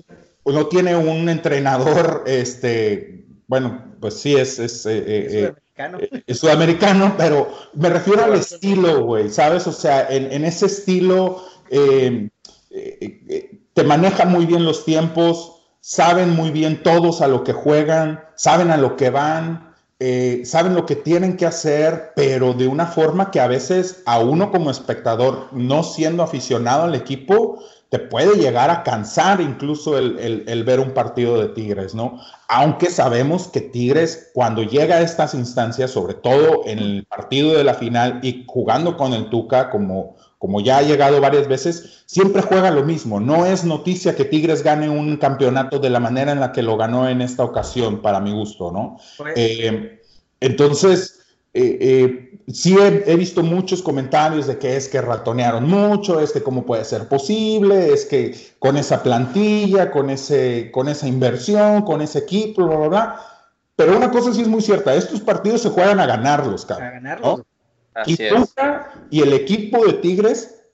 [0.44, 7.16] no tiene un entrenador, este, bueno, pues sí es, es, eh, eh, eh, es sudamericano,
[7.18, 9.66] pero me refiero al estilo, güey, ¿sabes?
[9.66, 12.30] O sea, en, en ese estilo te
[13.84, 18.76] manejan muy bien los tiempos, saben muy bien todos a lo que juegan, saben a
[18.76, 19.65] lo que van,
[19.98, 24.18] eh, saben lo que tienen que hacer, pero de una forma que a veces a
[24.18, 30.64] uno como espectador, no siendo aficionado al equipo, te puede llegar a cansar incluso el,
[30.64, 32.20] ver un partido de Tigres, ¿no?
[32.48, 37.64] Aunque sabemos que Tigres, cuando llega a estas instancias, sobre todo en el partido de
[37.64, 40.16] la final y jugando con el Tuca como,
[40.46, 43.18] como ya ha llegado varias veces, siempre juega lo mismo.
[43.18, 46.76] No es noticia que Tigres gane un campeonato de la manera en la que lo
[46.76, 48.96] ganó en esta ocasión, para mi gusto, ¿no?
[49.16, 50.00] Pues eh,
[50.38, 51.18] entonces,
[51.52, 56.44] eh, eh, sí he, visto muchos comentarios de que es que ratonearon mucho, es que
[56.44, 62.02] cómo puede ser posible, es que con esa plantilla, con, ese, con esa inversión, con
[62.02, 63.20] ese equipo, bla, bla, bla.
[63.74, 66.86] Pero una cosa sí es muy cierta, estos partidos se juegan a ganarlos, cabrón.
[66.86, 67.42] A ganarlos.
[68.04, 68.18] Y,
[69.10, 70.64] y el equipo de Tigres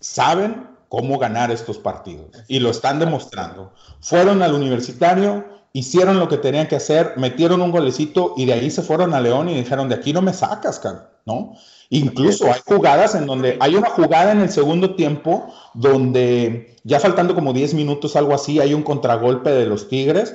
[0.00, 3.72] saben cómo ganar estos partidos y lo están demostrando.
[4.00, 8.70] Fueron al universitario, hicieron lo que tenían que hacer, metieron un golecito y de ahí
[8.70, 10.82] se fueron a León y dijeron, de aquí no me sacas,
[11.24, 11.54] ¿no?
[11.88, 17.34] Incluso hay jugadas en donde hay una jugada en el segundo tiempo donde ya faltando
[17.34, 20.34] como 10 minutos, algo así, hay un contragolpe de los Tigres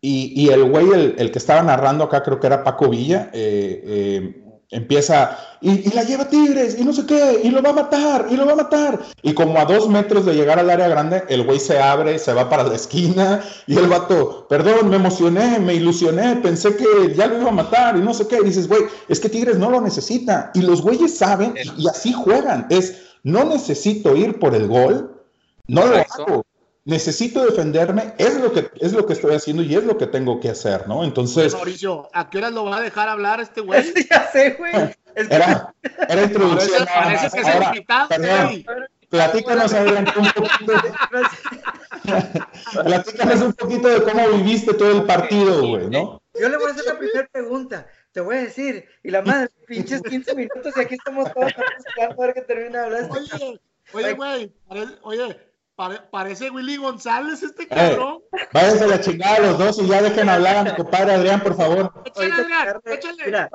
[0.00, 4.45] y, el güey, el, que estaba narrando acá, creo que era Paco Villa, eh, eh,
[4.70, 8.36] empieza y, la lleva Tigres y no sé qué, y lo va a matar, y
[8.36, 9.00] lo va a matar.
[9.22, 12.32] Y como a dos metros de llegar al área grande, el güey se abre, se
[12.32, 17.26] va para la esquina y el vato, perdón, me emocioné, me ilusioné, pensé que ya
[17.26, 18.38] lo iba a matar y no sé qué.
[18.40, 20.50] Y dices, güey, es que Tigres no lo necesita.
[20.54, 22.66] Y los güeyes saben y, así juegan.
[22.70, 25.22] Es, no necesito ir por el gol,
[25.68, 26.44] no lo hago
[26.86, 30.40] necesito defenderme, es lo que es lo que estoy haciendo y es lo que tengo
[30.40, 31.04] que hacer, ¿no?
[31.04, 31.52] Entonces.
[31.52, 33.92] Mauricio, ¿a qué hora lo va a dejar hablar este güey?
[34.10, 34.72] ya sé, güey.
[35.14, 35.74] Era,
[36.08, 36.86] era introducción.
[36.86, 38.08] Parece, que Ahora, es invitado,
[39.08, 40.72] Platícanos, Adrián, un poquito.
[42.84, 46.20] platícanos un poquito de cómo viviste todo el partido, güey, ¿no?
[46.38, 47.86] Yo le voy a hacer la primera pregunta.
[48.12, 52.22] Te voy a decir, y la madre, pinches 15 minutos y aquí estamos todos esperando
[52.22, 53.10] a ver que termina de hablar.
[53.10, 53.60] Oye,
[53.92, 54.52] oye, güey,
[55.02, 55.36] oye,
[56.10, 58.22] parece Willy González este cabrón.
[58.52, 61.56] váyanse a la chingada los dos y ya dejen hablar a mi compadre Adrián, por
[61.56, 61.92] favor.
[62.04, 63.24] Échale, Adrián, échale.
[63.24, 63.50] Mira,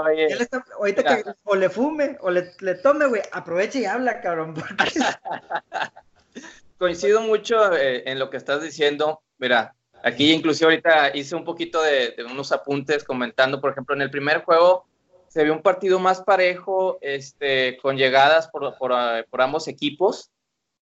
[0.77, 4.53] ahorita que o le fume o le, le tome, güey, aproveche y habla, cabrón.
[6.77, 9.21] Coincido mucho eh, en lo que estás diciendo.
[9.39, 14.11] Mira, aquí inclusive ahorita hice un poquito de, unos apuntes comentando, por ejemplo, en el
[14.11, 14.85] primer juego
[15.27, 18.91] se vio un partido más parejo, este, con llegadas por, por,
[19.29, 20.29] por ambos equipos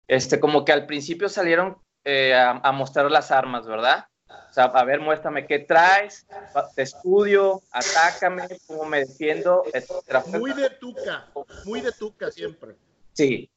[0.08, 4.06] este, como que al principio salieron eh, a, mostrar las armas, ¿verdad?
[4.28, 6.26] O sea, a ver, muéstrame qué traes,
[6.74, 10.26] te estudio, atácame, cómo me defiendo, etc.
[10.38, 11.28] Muy de tuca,
[11.66, 12.74] muy de tuca siempre.
[13.12, 13.50] Sí.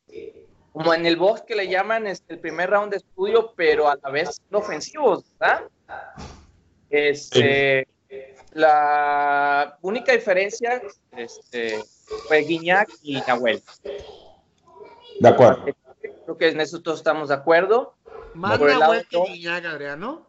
[0.73, 4.09] Como en el bosque le llaman este, el primer round de estudio, pero a la
[4.09, 5.63] vez ofensivos, ¿verdad?
[6.89, 7.87] Este,
[8.53, 10.81] la única diferencia
[11.15, 11.81] este,
[12.27, 13.61] fue Guiñac y Nahuel.
[15.19, 15.65] De acuerdo
[16.37, 17.95] que en eso todos estamos de acuerdo.
[18.33, 20.25] Más Nahuel que Guiñac, Adrián, ¿no?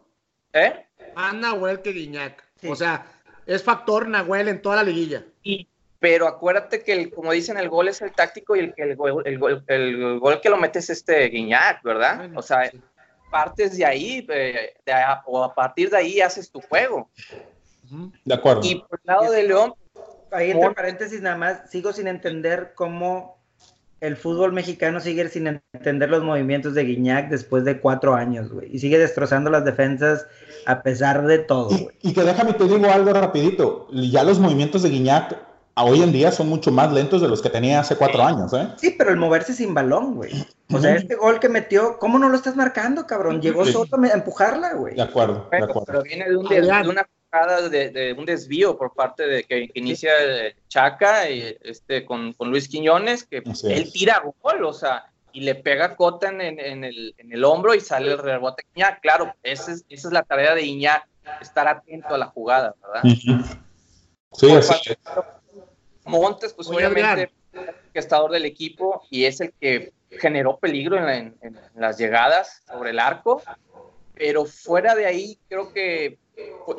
[0.52, 0.86] ¿Eh?
[1.14, 2.44] Más Nahuel que Guiñac.
[2.68, 3.06] O sea,
[3.46, 5.24] es factor Nahuel en toda la liguilla.
[5.42, 5.68] Y,
[5.98, 9.62] pero acuérdate que, el, como dicen, el gol es el táctico y el, el, el,
[9.66, 12.30] el gol que lo metes es este Guiñac, ¿verdad?
[12.34, 12.70] o sea,
[13.30, 14.74] partes de ahí, de,
[15.26, 17.08] o a partir de ahí haces tu juego.
[18.24, 18.60] De acuerdo.
[18.64, 19.74] Y por el lado de León.
[20.30, 23.41] Ahí entre paréntesis, nada más, sigo sin entender cómo
[24.02, 28.68] el fútbol mexicano sigue sin entender los movimientos de Guiñac después de cuatro años, güey.
[28.74, 30.26] Y sigue destrozando las defensas
[30.66, 31.96] a pesar de todo, güey.
[32.02, 33.86] Y, que déjame te digo algo rapidito.
[33.92, 35.38] Ya los movimientos de Guiñac
[35.76, 38.70] hoy en día son mucho más lentos de los que tenía hace cuatro años, ¿eh?
[38.76, 40.32] Sí, pero el moverse sin balón, güey.
[40.72, 43.40] O sea, este gol que metió, ¿cómo no lo estás marcando, cabrón?
[43.40, 44.96] Llegó solo a empujarla, güey.
[44.96, 45.84] De acuerdo, de acuerdo.
[45.86, 47.06] Pero viene de, un, de una
[47.70, 50.12] de, un desvío por parte de que, inicia
[50.68, 55.96] Chaca y, este, con, Luis Quiñones, que él tira gol, o sea, y le pega
[55.96, 59.00] Cota en, en, el, en el hombro y sale el rebote Iñak.
[59.00, 61.08] Claro, esa es, esa es la tarea de Iñak,
[61.40, 63.02] estar atento a la jugada, ¿verdad?
[64.32, 64.94] Sí, así
[66.04, 71.36] Montes, pues obviamente, es el gestador del equipo y es el que generó peligro en,
[71.40, 73.40] en, las llegadas sobre el arco,
[74.14, 76.18] pero fuera de ahí creo que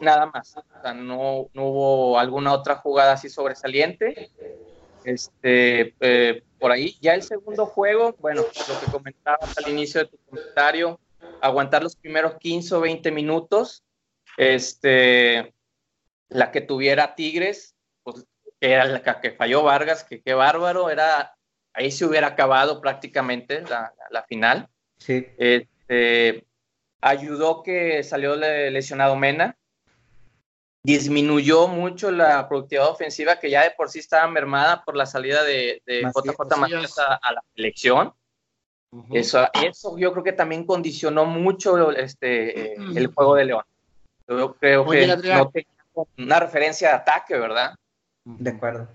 [0.02, 0.56] nada más.
[0.58, 4.32] O sea, no, no, hubo alguna otra jugada así sobresaliente.
[5.04, 10.08] Este, eh, por ahí, ya el segundo juego, bueno, lo que comentabas al inicio de
[10.08, 11.00] tu comentario,
[11.42, 13.84] aguantar los primeros 15 o 20 minutos,
[14.38, 15.54] este,
[16.30, 18.26] la que tuviera Tigres, pues
[18.62, 21.36] era la que falló Vargas, que qué bárbaro, era,
[21.74, 24.70] ahí se hubiera acabado prácticamente la, la final.
[24.98, 25.28] Sí.
[25.38, 26.46] Este,
[27.04, 29.56] ayudó que salió lesionado Mena,
[30.84, 35.44] disminuyó mucho la productividad ofensiva que ya de por sí estaba mermada por la salida
[35.44, 38.14] de, JJ Macías a, la selección.
[39.12, 43.64] eso, eso yo creo que también condicionó mucho este, el juego de León.
[44.28, 45.68] Yo creo que no tenía
[46.18, 47.76] una referencia de ataque, ¿verdad?
[48.26, 48.88] De acuerdo.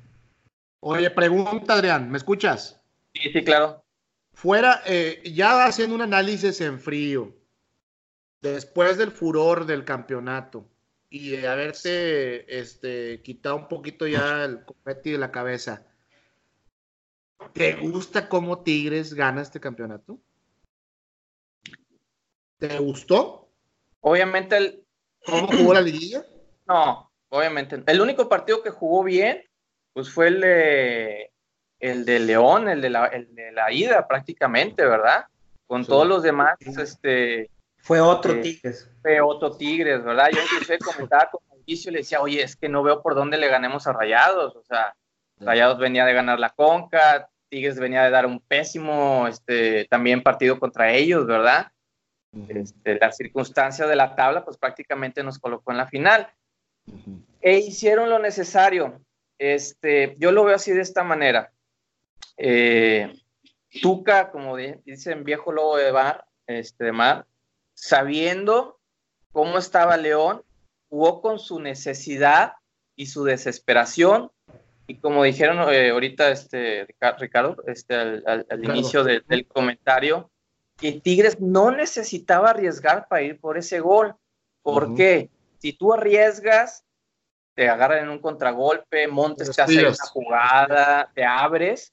[0.80, 2.80] Oye, pregunta, Adrián, ¿me escuchas?
[3.14, 3.82] Sí, sí, claro.
[4.32, 7.34] fuera, eh, ya haciendo un análisis en frío,
[8.40, 10.68] después del furor del campeonato
[11.10, 15.86] y de haberse este, quitado un poquito ya el confeti de la cabeza,
[17.52, 20.18] ¿te gusta cómo Tigres gana este campeonato?
[22.58, 23.48] ¿Te gustó?
[24.00, 24.84] Obviamente el...
[25.24, 26.24] ¿Cómo jugó la liguilla?
[26.68, 27.82] No, obviamente.
[27.86, 29.42] El único partido que jugó bien,
[29.94, 31.32] pues fue el de,
[31.80, 35.24] el de León, el de la, el de la ida prácticamente, ¿verdad?
[35.66, 37.48] Con todos los demás, este...
[37.88, 38.86] Fue otro eh, Tigres.
[39.00, 40.28] Fue otro Tigres, ¿verdad?
[40.30, 43.38] Yo incluso comentaba con Mauricio y le decía, oye, es que no veo por dónde
[43.38, 44.94] le ganemos a Rayados, o sea,
[45.38, 50.60] Rayados venía de ganar la Conca, Tigres venía de dar un pésimo este, también partido
[50.60, 51.72] contra ellos, ¿verdad?
[52.48, 56.30] Este, la circunstancia de la tabla, pues prácticamente nos colocó en la final.
[57.40, 59.00] E hicieron lo necesario.
[59.38, 61.52] Este, yo lo veo así de esta manera.
[62.36, 63.10] Eh,
[63.80, 67.24] Tuca, como dicen viejo lobo de bar, este, de mar,
[67.80, 68.80] sabiendo
[69.32, 70.42] cómo estaba León,
[70.88, 72.54] jugó con su necesidad
[72.96, 74.32] y su desesperación.
[74.88, 76.86] Y como dijeron eh, ahorita este,
[77.18, 80.30] Ricardo, este, al, inicio del comentario,
[80.76, 84.14] que Tigres no necesitaba arriesgar para ir por ese gol.
[84.62, 85.30] ¿Por qué?
[85.58, 86.84] Si tú arriesgas,
[87.54, 91.92] te agarran en un contragolpe, Montes te hace una jugada, te abres.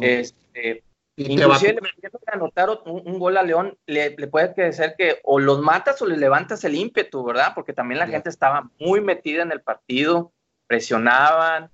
[0.00, 0.84] este,
[1.28, 6.06] inclusive le anotar un, gol a León, le, puede ser que o los matas o
[6.06, 7.52] le levantas el ímpetu, ¿verdad?
[7.54, 10.32] Porque también la gente estaba muy metida en el partido,
[10.66, 11.70] presionaban.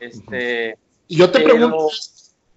[0.00, 1.88] Este, y yo te pregunto,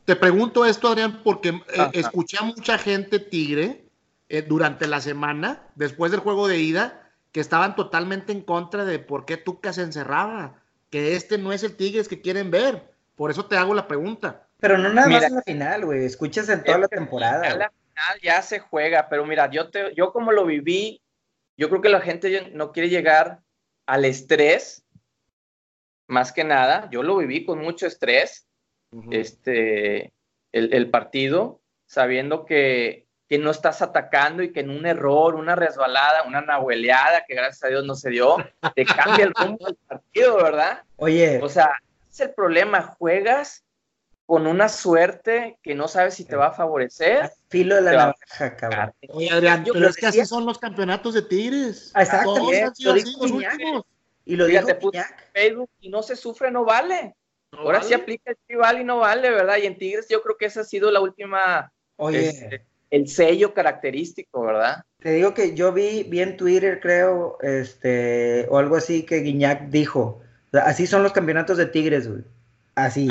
[0.05, 3.85] te pregunto esto, Adrián, porque eh, escuché a mucha gente tigre
[4.29, 8.99] eh, durante la semana, después del juego de ida, que estaban totalmente en contra de
[8.99, 12.93] por qué Tuca se encerraba, que este no es el Tigres que quieren ver.
[13.15, 14.42] Por eso te hago la pregunta.
[14.64, 16.05] Pero no nada más en la final, güey.
[16.05, 17.45] Escuchas en toda la temporada.
[17.49, 21.01] En la final ya se juega, pero mira, yo, te, yo como lo viví,
[21.57, 23.41] yo creo que la gente no quiere llegar
[23.86, 24.86] al estrés,
[26.07, 26.89] más que nada.
[26.91, 28.47] Yo lo viví con mucho estrés
[29.11, 30.14] este,
[30.53, 36.24] el, partido, sabiendo que, que, no estás atacando y que en un error, una resbalada,
[36.24, 38.38] una nahueleada, que gracias a Dios no se dio,
[38.76, 40.84] te cambia el rumbo del partido, ¿verdad?
[40.95, 41.41] Oye.
[41.43, 41.74] O sea,
[42.09, 43.66] es el problema, juegas
[44.26, 47.32] con una suerte que no sabes si te va a favorecer.
[47.49, 48.93] Filo de la navaja, cabrón.
[49.09, 51.91] Oye, Adrián, pero es que así son los campeonatos de Tigres.
[51.93, 52.36] Ah, exacto.
[54.26, 54.67] Y lo dijo
[55.34, 57.15] Facebook y no se sufre, no vale.
[57.51, 59.57] Ahora sí aplica el rival y no vale, ¿verdad?
[59.61, 62.30] Y en Tigres yo creo que esa ha sido la última, Oye.
[62.30, 64.84] Este, el sello característico, ¿verdad?
[64.99, 69.69] Te digo que yo vi, vi en Twitter, creo, este, o algo así que Guiñac
[69.69, 70.21] dijo,
[70.51, 72.24] así son los campeonatos de Tigres, güey.
[72.76, 73.07] Así,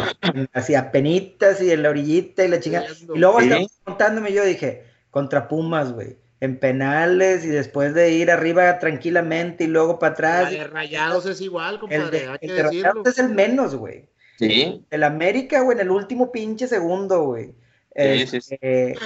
[0.52, 2.86] así a penitas y en la orillita y la chingada.
[3.14, 3.68] Y luego ¿Sí?
[3.84, 9.68] contándome, yo dije, contra Pumas, güey en penales y después de ir arriba tranquilamente y
[9.68, 10.52] luego para atrás.
[10.52, 12.28] El de Rayados es igual, compadre.
[12.40, 14.08] El de, Rayados es el menos, güey.
[14.40, 14.84] Sí.
[14.90, 17.54] El América, güey, en el último pinche segundo, güey.
[17.94, 18.98] Sí, sí, el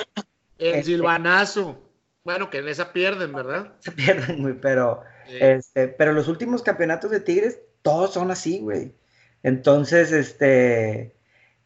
[0.57, 1.79] este, silvanazo.
[2.25, 3.75] Bueno, que en esa pierden, ¿verdad?
[3.81, 8.95] Se pierden, güey, pero, este, pero los últimos campeonatos de Tigres, todos son así, güey.
[9.43, 11.15] Entonces, este,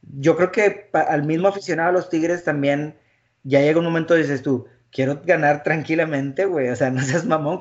[0.03, 2.97] yo creo que al mismo aficionado a los Tigres también
[3.43, 6.69] ya llega un momento, dices tú, quiero ganar tranquilamente, güey.
[6.69, 7.59] O sea, no seas mamón.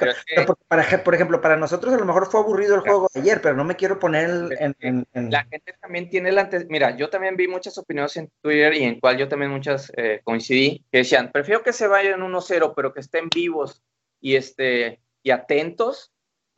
[0.67, 3.55] para, por ejemplo, para nosotros a lo mejor fue aburrido el juego de ayer, pero
[3.55, 4.29] no me quiero poner
[4.59, 6.49] en, La gente también tiene la...
[6.69, 10.21] Mira, yo también vi muchas opiniones en Twitter y en cual yo también muchas eh,
[10.23, 13.83] coincidí, que decían, prefiero que se vayan 1-0, pero que estén vivos
[14.19, 16.11] y, este, y atentos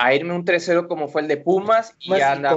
[0.03, 2.55] a irme un 3-0 como fue el de Pumas y ya anda...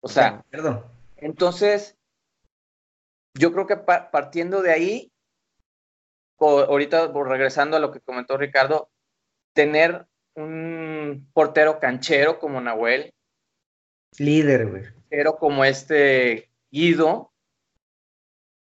[0.00, 0.84] O sea, perdón.
[1.16, 1.96] Entonces,
[3.34, 5.12] yo creo que partiendo de ahí,
[6.38, 8.90] ahorita regresando a lo que comentó Ricardo,
[9.54, 13.12] tener un portero canchero como Nahuel.
[14.18, 14.84] Líder, güey.
[15.08, 17.32] Pero como este Guido,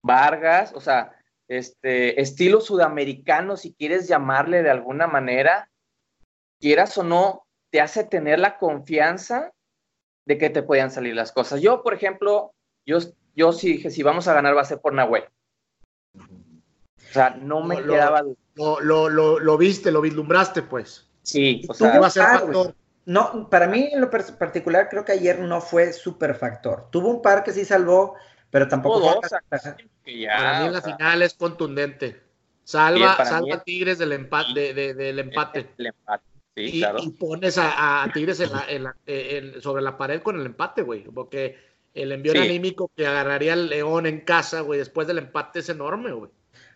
[0.04, 1.14] Vargas, o sea,
[1.48, 5.70] este estilo sudamericano, si quieres llamarle de alguna manera,
[6.60, 9.52] quieras o no, te hace tener la confianza
[10.26, 11.62] de que te puedan salir las cosas.
[11.62, 12.54] Yo, por ejemplo,
[12.86, 13.00] yo,
[13.36, 15.24] yo sí dije, si vamos a ganar va a ser por Nahuel.
[16.16, 18.24] O sea, no me quedaba.
[18.56, 21.10] Lo, lo, lo, lo, viste, lo vislumbraste, pues.
[21.22, 22.76] Sí, o sea, a ser factor.
[23.06, 26.90] No, para mí en lo particular creo que ayer no fue super factor.
[26.92, 28.16] Tuvo un par que sí salvó,
[28.50, 32.22] pero tampoco fue Para mí en la final es contundente.
[32.66, 35.70] Salva, salva Tigres del empate, de, del empate.
[35.78, 36.26] El, empate.
[36.58, 36.98] Sí, y, claro.
[37.04, 40.82] y, pones a, a Tigres en la, en la, sobre la pared con el empate,
[40.82, 41.04] güey.
[41.04, 41.56] Porque
[41.94, 46.12] el envío anímico que agarraría el León en casa, güey, después del empate es enorme,
[46.14, 46.32] güey.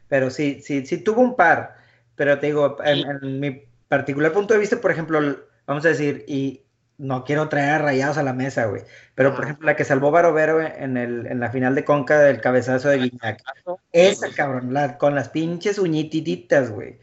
[0.08, 1.78] Pero sí, sí, sí tuvo un par.
[2.16, 5.20] Pero te digo, en, mi particular punto de vista, por ejemplo,
[5.66, 6.62] vamos a decir, y
[7.00, 8.84] no quiero traer rayados a la mesa, güey.
[9.16, 12.40] Pero, por ejemplo, la que salvó Barovero en, el, en la final de Conca del
[12.40, 13.42] cabezazo de Guiñac.
[13.92, 17.00] Esa, cabrón, con las pinches uñitiditas, güey.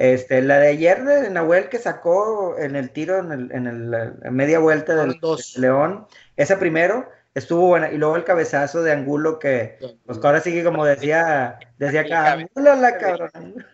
[0.00, 4.30] Este, la de ayer de Nahuel que sacó en el tiro, en, el, en, el,
[4.30, 5.20] media vuelta del,
[5.56, 6.06] León,
[6.38, 7.92] esa primero estuvo buena.
[7.92, 9.76] Y luego el cabezazo de Angulo que,
[10.06, 13.66] pues ahora sigue como decía, decía acá, Angulo la cabrón.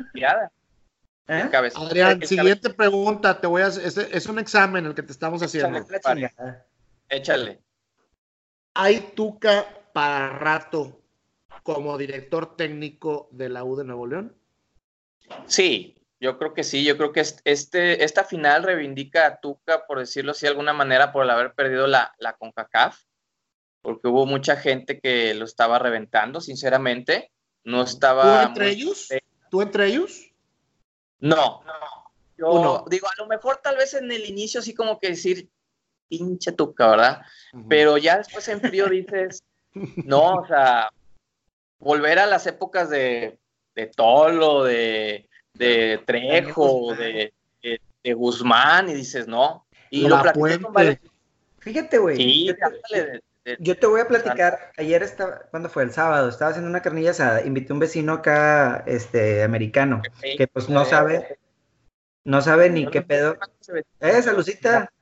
[1.29, 1.49] ¿Eh?
[1.77, 5.79] Adrián, siguiente pregunta, te voy a es, es, un examen el que te estamos haciendo.
[7.09, 7.61] Échale.
[8.74, 11.01] ¿Hay Tuca para rato
[11.62, 14.35] como director técnico de la U de Nuevo León?
[15.47, 19.98] Sí, yo creo que sí, yo creo que este, esta final reivindica a Tuca, por
[19.98, 23.02] decirlo así de alguna manera, por el haber perdido la, la CONCACAF,
[23.82, 27.30] porque hubo mucha gente que lo estaba reventando, sinceramente.
[27.64, 28.42] No estaba.
[28.42, 29.08] ¿Tú entre ellos?
[29.50, 30.30] ¿Tú entre ellos?
[31.18, 32.06] No, no.
[32.38, 35.48] Yo digo, a lo mejor tal vez en el inicio, así como que decir,
[36.08, 37.22] pinche Tuca, ¿verdad?
[37.68, 39.42] Pero ya después en frío dices,
[40.04, 40.90] no, o sea,
[41.78, 43.38] volver a las épocas de,
[43.74, 47.32] de Tolo, de de Trejo, de,
[47.62, 49.66] de, Guzmán, y dices, no.
[49.90, 50.22] Y lo
[51.59, 52.54] Fíjate, güey.
[53.59, 55.82] yo, te voy a platicar, ayer estaba, ¿cuándo fue?
[55.82, 60.46] El sábado, estaba haciendo una carnilla asada, invité a un vecino acá, este, americano, que
[60.46, 61.38] pues no sabe,
[62.24, 63.36] no sabe ni qué pedo.
[64.00, 64.92] Eh, saludcita.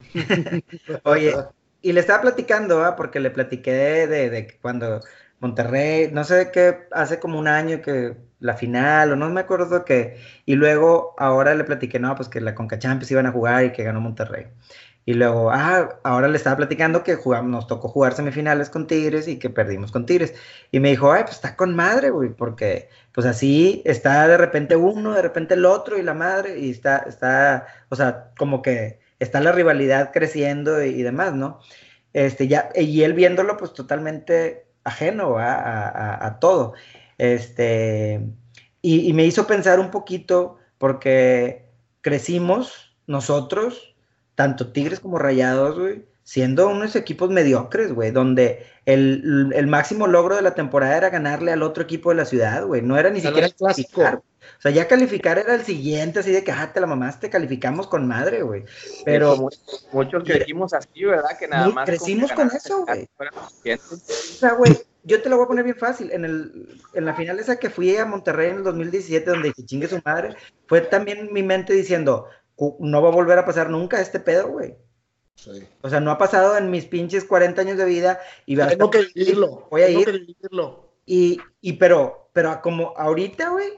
[1.04, 1.34] Oye,
[1.82, 2.96] y le estaba platicando, ¿ah?
[2.96, 5.02] porque le platiqué de, de, cuando
[5.40, 9.84] Monterrey, no sé qué, hace como un año que la final, o no me acuerdo
[9.84, 10.16] qué,
[10.46, 12.78] y luego ahora le platiqué, no, pues que la Conca
[13.10, 14.46] iban a jugar y que ganó Monterrey.
[15.08, 19.26] Y luego, ah, ahora le estaba platicando que jugamos, nos tocó jugar semifinales con Tigres
[19.26, 20.34] y que perdimos con Tigres.
[20.70, 24.76] Y me dijo, ay, pues está con madre, güey, porque pues así está de repente
[24.76, 29.00] uno, de repente el otro y la madre, y está, está, o sea, como que
[29.18, 31.60] está la rivalidad creciendo y, demás, ¿no?
[32.12, 36.74] Este, ya, y él viéndolo, pues totalmente ajeno a, a todo.
[37.18, 38.20] Este,
[38.80, 41.68] y, me hizo pensar un poquito porque
[42.00, 43.96] crecimos nosotros,
[44.34, 50.42] tanto Tigres como Rayados, güey, siendo unos equipos mediocres, güey, donde el, máximo logro de
[50.42, 53.48] la temporada era ganarle al otro equipo de la ciudad, güey, no era ni siquiera
[53.48, 54.16] calificar.
[54.16, 57.86] O sea, ya calificar era el siguiente, así de que, ah, te la mamaste, calificamos
[57.86, 58.66] con madre, güey.
[59.06, 59.48] Pero...
[59.90, 61.30] muchos crecimos así, ¿verdad?
[61.38, 61.86] Que nada más...
[61.86, 63.08] Crecimos con, eso, güey.
[63.16, 66.10] O sea, güey, yo te lo voy a poner bien fácil.
[66.12, 69.64] En, el, en la final esa que fui a Monterrey en el 2017, donde dije
[69.64, 72.26] chingue su madre, fue también mi mente diciendo,
[72.80, 74.76] no va a volver a pasar nunca este pedo, güey.
[75.38, 75.66] Sí.
[75.82, 79.06] O sea, no ha pasado en mis pinches 40 años de vida y Tengo que
[79.14, 79.68] vivirlo.
[79.70, 80.04] Voy a ir.
[80.04, 80.90] Que vivirlo.
[81.06, 83.68] Y, y pero, pero como ahorita, güey,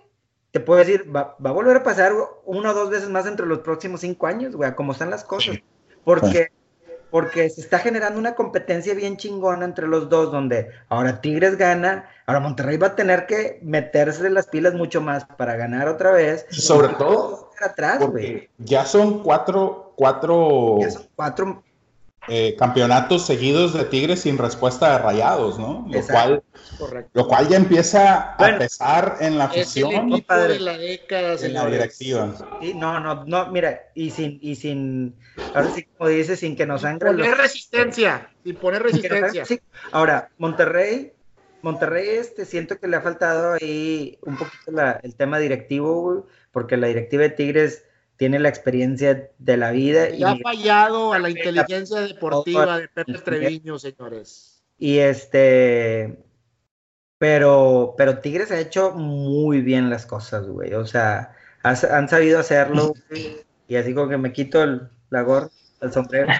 [0.52, 2.12] te puedo decir, va, va, a volver a pasar
[2.46, 5.58] una o dos veces más entre los próximos cinco años, güey, como están las cosas.
[6.02, 6.50] Porque
[7.10, 12.08] porque se está generando una competencia bien chingona entre los dos, donde ahora Tigres gana,
[12.26, 16.46] ahora Monterrey va a tener que meterse las pilas mucho más para ganar otra vez.
[16.50, 18.00] Sobre todo, atrás,
[18.58, 20.78] ya son cuatro, cuatro,
[21.14, 21.62] cuatro
[22.26, 25.86] eh, campeonatos seguidos de Tigres sin respuesta de rayados, ¿no?
[25.90, 26.42] Lo cual,
[27.12, 30.08] lo cual ya empieza a pesar en la afición.
[30.08, 32.34] de la década, en la directiva.
[32.62, 35.16] Sí, no, no, no, mira, y sin, y sin,
[35.54, 37.10] ahora sí como dice, sin que nos sangre.
[37.10, 39.44] Poner resistencia, sin poner resistencia.
[39.92, 41.12] Ahora, Monterrey,
[41.60, 44.72] Monterrey, este, siento que le ha faltado ahí un poquito
[45.02, 47.84] el tema directivo, porque la directiva de Tigres
[48.20, 50.10] tiene la experiencia de la vida.
[50.10, 54.62] Y, ha fallado a la inteligencia deportiva de Pepe Treviño, señores.
[54.76, 56.18] Y este,
[57.16, 60.74] pero, pero Tigres ha hecho muy bien las cosas, güey.
[60.74, 62.92] O sea, han sabido hacerlo.
[63.68, 65.48] y así como que me quito el, la gorra,
[65.80, 66.30] el sombrero.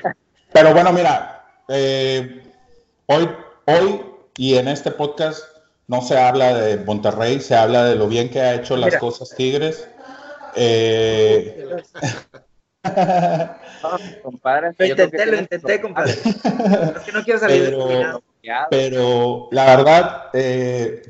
[0.53, 2.43] Pero bueno, mira, eh,
[3.07, 3.27] hoy,
[3.65, 4.03] hoy
[4.37, 5.45] y en este podcast
[5.87, 9.35] no se habla de Monterrey, se habla de lo bien que ha hecho las cosas
[9.35, 9.89] Tigres.
[10.57, 11.67] Eh...
[14.23, 16.13] compadre, lo intenté, lo intenté, compadre.
[16.15, 18.23] es que no quiero salir pero,
[18.71, 21.03] pero la verdad, eh,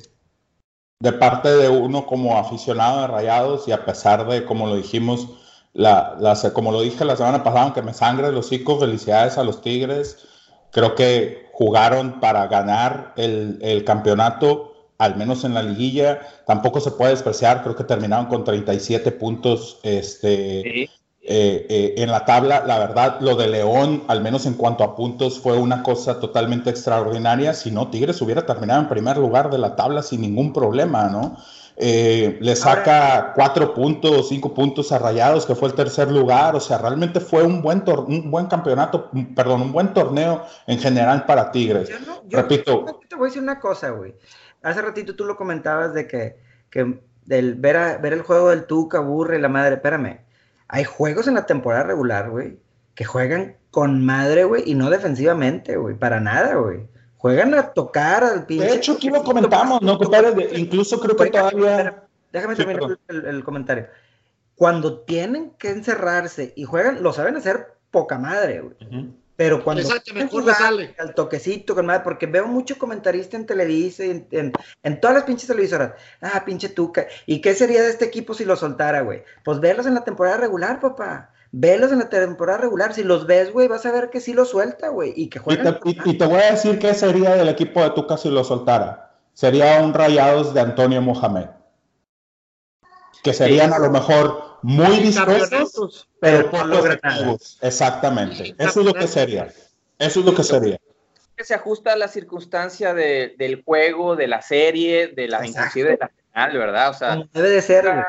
[1.00, 5.28] de parte de uno como aficionado de Rayados y a pesar de, como lo dijimos,
[5.72, 9.44] la, la, como lo dije la semana pasada, aunque me sangre los hocico, felicidades a
[9.44, 10.26] los Tigres.
[10.72, 14.69] Creo que jugaron para ganar el, el campeonato
[15.00, 19.80] al menos en la liguilla, tampoco se puede despreciar, creo que terminaron con 37 puntos
[19.82, 20.88] este, eh,
[21.22, 25.40] eh, en la tabla, la verdad, lo de León, al menos en cuanto a puntos,
[25.40, 27.54] fue una cosa totalmente extraordinaria.
[27.54, 31.38] Si no, Tigres hubiera terminado en primer lugar de la tabla sin ningún problema, ¿no?
[31.82, 36.54] Eh, le saca cuatro puntos, cinco puntos a Rayados, que fue el tercer lugar.
[36.54, 41.24] O sea, realmente fue un buen, un buen campeonato, perdón, un buen torneo en general
[41.24, 41.88] para Tigres.
[42.28, 42.84] Repito.
[43.08, 44.14] te voy a decir una cosa, güey.
[44.62, 46.36] Hace ratito tú lo comentabas de que,
[46.70, 49.76] que del ver, ver el juego del Tuca aburre la madre.
[49.76, 50.20] Espérame
[50.72, 52.56] hay juegos en la temporada regular, güey,
[52.94, 56.88] que juegan con madre, güey, y no defensivamente, güey, para nada, güey.
[57.16, 58.66] Juegan a tocar al pinche.
[58.66, 59.98] De hecho, aquí lo comentamos, ¿no?
[60.54, 62.04] incluso creo que todavía.
[62.32, 63.88] Déjame terminar el, comentario.
[64.54, 69.12] Cuando tienen que encerrarse y juegan, lo saben hacer poca madre, güey.
[69.40, 70.94] Pero cuando mejor sale.
[70.98, 75.24] al toquecito con madre, porque veo mucho comentarista en Televisa y en, en, todas las
[75.24, 75.92] pinches televisoras.
[76.20, 77.06] Ah, pinche tuca.
[77.24, 79.22] ¿Y qué sería de este equipo si lo soltara, güey?
[79.42, 81.32] Pues verlos en la temporada regular, papá.
[81.52, 82.92] Velos en la temporada regular.
[82.92, 85.14] Si los ves, güey, vas a ver que sí lo suelta, güey.
[85.16, 85.80] Y que juega.
[85.84, 89.14] Y, te, voy a decir qué sería del equipo de Tuca si lo soltara.
[89.32, 91.46] Sería un rayados de Antonio Mohamed.
[93.22, 98.54] Que serían a lo mejor muy dispuestos, pero por los Exactamente.
[98.58, 99.52] Eso es lo que sería.
[99.98, 100.78] Eso es lo que sería.
[101.36, 105.98] Que se ajusta a la circunstancia del juego, de la serie, de la inclusive de
[105.98, 106.90] la final, ¿verdad?
[106.90, 108.04] O sea, debe de ser.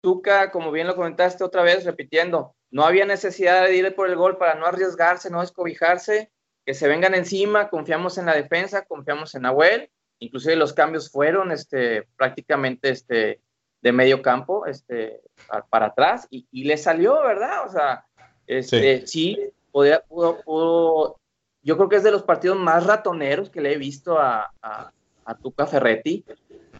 [0.00, 4.16] Tuca, como bien lo comentaste otra vez, repitiendo, no había necesidad de ir por el
[4.16, 6.32] gol para no arriesgarse, no descobijarse,
[6.66, 11.52] que se vengan encima, confiamos en la defensa, confiamos en Nahuel, inclusive los cambios fueron
[11.52, 13.40] este, prácticamente este,
[13.82, 15.20] de medio campo este,
[15.68, 17.66] para atrás y, le salió, ¿verdad?
[17.66, 18.06] O sea,
[18.46, 19.38] este, sí,
[19.70, 21.18] podía, pudo,
[21.62, 24.92] yo creo que es de los partidos más ratoneros que le he visto a, a,
[25.42, 26.24] Tuca Ferretti,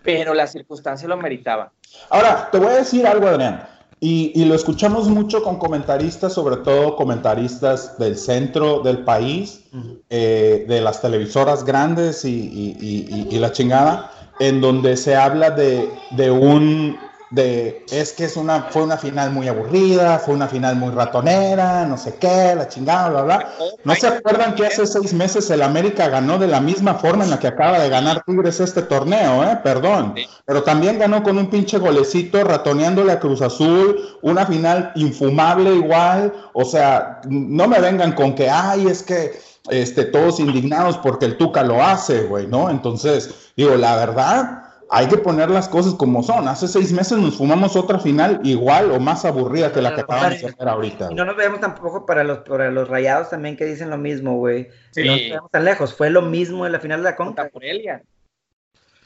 [0.02, 1.72] pero la circunstancia lo meritaba.
[2.10, 3.66] Ahora, te voy a decir algo, Adrián.
[4.04, 9.62] Y, lo escuchamos mucho con comentaristas, sobre todo comentaristas del centro del país,
[10.10, 16.32] eh, de las televisoras grandes y, y, la chingada, en donde se habla de, de
[16.32, 16.96] un
[17.32, 21.86] de es que es una fue una final muy aburrida, fue una final muy ratonera,
[21.86, 23.48] no sé qué, la chingada, bla bla.
[23.84, 27.30] ¿No se acuerdan que hace seis meses el América ganó de la misma forma en
[27.30, 29.58] la que acaba de ganar Tigres este torneo, eh?
[29.64, 30.14] Perdón.
[30.44, 36.32] Pero también ganó con un pinche golecito ratoneándole a Cruz Azul, una final infumable igual.
[36.52, 41.38] O sea, no me vengan con que, ay, es que este, todos indignados porque el
[41.38, 42.68] Tuca lo hace, güey, ¿no?
[42.68, 44.61] Entonces, digo, la verdad,
[44.94, 46.46] hay que poner las cosas como son.
[46.48, 50.38] Hace seis meses nos fumamos otra final igual o más aburrida que la que acabamos
[50.38, 51.08] de hacer ahorita.
[51.10, 54.36] Y no nos vemos tampoco para los, para los rayados también que dicen lo mismo,
[54.36, 54.68] güey.
[54.90, 55.04] Sí.
[55.04, 55.94] No nos vemos tan lejos.
[55.94, 57.48] Fue lo mismo en la final de la Conca.
[57.48, 58.02] Por Elia.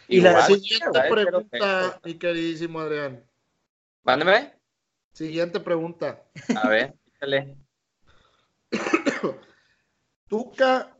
[0.08, 3.22] Y la siguiente pregunta, mi queridísimo Adrián.
[4.02, 4.54] Mándeme.
[5.12, 6.20] Siguiente pregunta.
[6.62, 7.56] A ver, dale.
[10.28, 10.96] Tuca,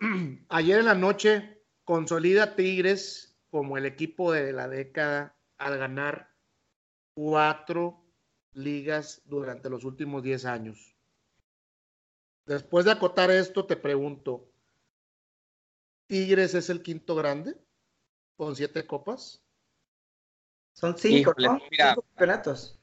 [0.48, 6.30] ayer en la noche, consolida Tigres como el equipo de la década al ganar
[7.14, 8.04] cuatro
[8.52, 10.96] ligas durante los últimos diez años.
[12.46, 14.50] Después de acotar esto, te pregunto,
[16.06, 17.56] ¿Tigres es el quinto grande
[18.36, 19.44] con siete copas?
[20.72, 22.80] Son cinco, cinco campeonatos.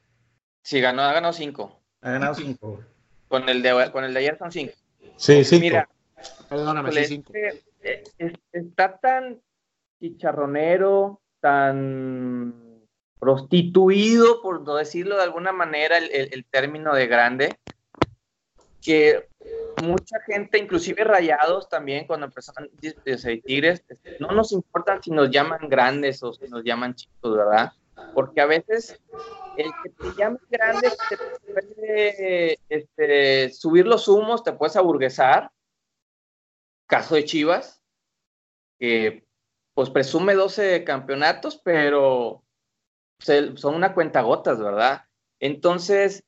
[0.62, 1.82] Sí, ganó, ha ganado cinco.
[2.02, 2.80] Ha ganado cinco.
[3.28, 4.74] Con el de, con el de ayer son cinco.
[5.18, 5.60] Sí, sí.
[5.60, 5.90] Mira,
[6.48, 7.34] perdóname, sí, cinco.
[7.34, 8.04] Eh,
[8.54, 9.42] está tan
[10.00, 12.68] chicharronero, tan
[13.20, 17.60] prostituido, por no decirlo de alguna manera, el, término de grande,
[18.82, 19.28] que
[19.84, 23.84] mucha gente, inclusive rayados también, cuando empezaron a Tigres,
[24.20, 27.72] no nos importa si nos llaman grandes o si nos llaman chicos, ¿verdad?
[28.14, 29.00] Porque a veces
[29.58, 31.18] el que te llame grande te
[31.52, 35.52] puede este, subir los humos, te puedes aburguesar.
[36.86, 37.82] Caso de Chivas,
[38.80, 39.27] que
[39.78, 42.44] pues presume 12 campeonatos, pero
[43.20, 45.04] son una cuenta gotas, ¿verdad?
[45.40, 46.24] Entonces,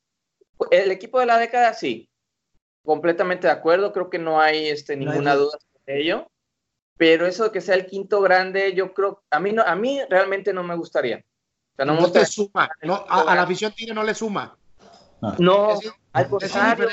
[0.70, 2.12] el equipo de la década, sí,
[2.86, 6.28] completamente de acuerdo, creo que no hay este, ninguna duda sobre ello,
[6.96, 10.00] pero eso de que sea el quinto grande, yo creo, a mí, no, a mí
[10.12, 11.18] realmente no me gustaría.
[11.18, 12.70] O sea, no, te suma,
[13.08, 14.56] a, la afición tiene no le suma.
[15.40, 15.80] No,
[16.14, 16.88] al contrario,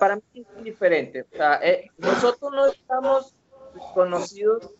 [0.00, 1.26] para mí es diferente.
[1.30, 3.34] O sea, eh, nosotros no estamos
[3.94, 4.70] conocidos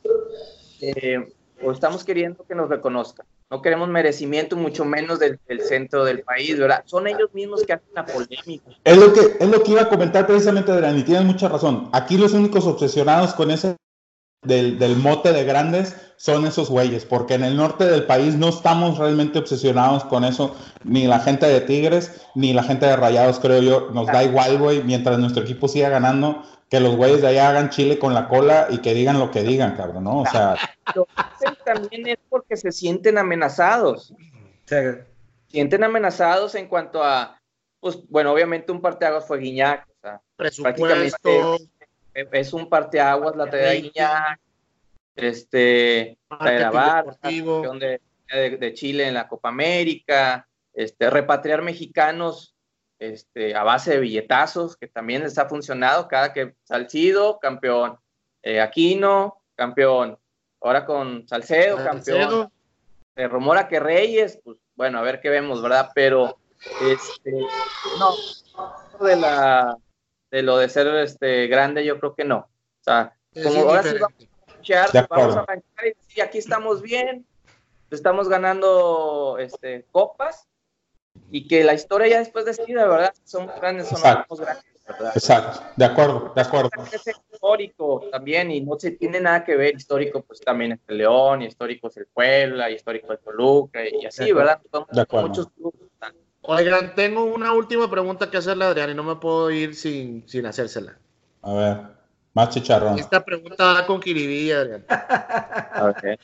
[0.82, 3.24] eh, o estamos queriendo que nos reconozcan.
[3.50, 6.82] No queremos merecimiento, mucho menos del, centro del país, ¿verdad?
[6.86, 8.70] Son ellos mismos que hacen la polémica.
[8.82, 11.88] Es lo que, es lo que iba a comentar precisamente, Adrián, y tienes mucha razón.
[11.92, 13.76] Aquí los únicos obsesionados con ese
[14.42, 18.48] del, del, mote de grandes son esos güeyes, porque en el norte del país no
[18.48, 23.38] estamos realmente obsesionados con eso, ni la gente de Tigres, ni la gente de Rayados,
[23.40, 27.28] creo yo, nos da igual, güey, mientras nuestro equipo siga ganando, que los güeyes de
[27.28, 30.20] allá hagan chile con la cola y que digan lo que digan, cabrón, ¿no?
[30.20, 30.56] O sea...
[30.94, 34.14] Lo hacen también es porque se sienten amenazados.
[34.64, 35.04] Se
[35.48, 37.38] sienten amenazados en cuanto a,
[37.78, 41.42] pues, bueno, obviamente un parteaguas fue Guiñac, o sea, prácticamente
[42.14, 44.40] es un parteaguas la de Guiñac,
[45.16, 48.00] este, grabar, de,
[48.30, 52.54] de, de Chile en la Copa América, este, repatriar mexicanos
[52.98, 57.98] este, a base de billetazos, que también les ha funcionado cada que Salcido, campeón,
[58.42, 60.18] eh, Aquino, campeón,
[60.60, 62.50] ahora con Salcedo, campeón,
[63.14, 65.90] se rumora que Reyes, pues bueno, a ver qué vemos, ¿verdad?
[65.94, 66.38] Pero,
[66.80, 67.32] este,
[67.98, 69.76] no, de la,
[70.32, 72.38] de lo de ser este, grande, yo creo que no.
[72.38, 75.84] O sea, como ahora sí vamos a escuchar, vamos a arrancar
[76.16, 77.26] y aquí estamos bien,
[77.90, 80.48] estamos ganando este, copas,
[81.30, 83.12] y que la historia ya después decida, ¿verdad?
[83.24, 84.36] Son grandes, son Exacto.
[84.36, 85.12] grandes, ¿verdad?
[85.14, 86.70] Exacto, de acuerdo, de acuerdo.
[86.90, 90.96] Es histórico también y no se tiene nada que ver histórico, pues también es el
[90.96, 94.62] León, y histórico es el Puebla, y histórico el Toluca, y así, ¿verdad?
[94.90, 95.28] de acuerdo.
[95.28, 95.48] Muchos
[96.42, 100.28] Oigan, tengo una última pregunta que hacerle a Adrián y no me puedo ir sin,
[100.28, 100.98] sin hacérsela.
[101.42, 101.80] A ver,
[102.34, 102.98] más chicharrón.
[102.98, 104.84] Esta pregunta va con Kiribilla, Adrián.
[106.02, 106.18] Ver.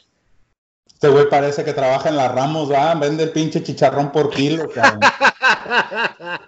[0.86, 2.92] Este güey parece que trabaja en la Ramos, ¿va?
[2.96, 5.00] Vende el pinche chicharrón por kilo, cabrón.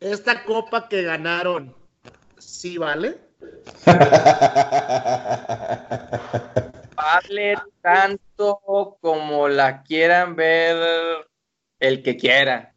[0.00, 1.74] Esta copa que ganaron,
[2.36, 3.18] ¿sí vale?
[6.94, 11.26] vale tanto como la quieran ver
[11.86, 12.72] el que quiera.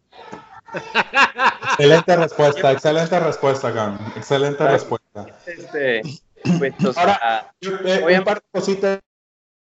[1.71, 3.99] Excelente respuesta, excelente respuesta, cabrón.
[4.15, 5.25] Excelente respuesta.
[5.45, 6.01] Este,
[6.59, 8.99] pues, Ahora, eh, un par de cositas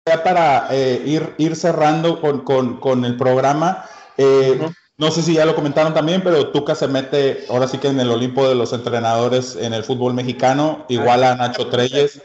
[0.05, 3.85] ya para eh, ir, ir cerrando con, el programa,
[4.17, 4.59] eh,
[4.97, 7.99] no sé si ya lo comentaron también, pero Tuca se mete ahora sí que en
[7.99, 12.21] el Olimpo de los entrenadores en el fútbol mexicano, igual a Nacho Treyes,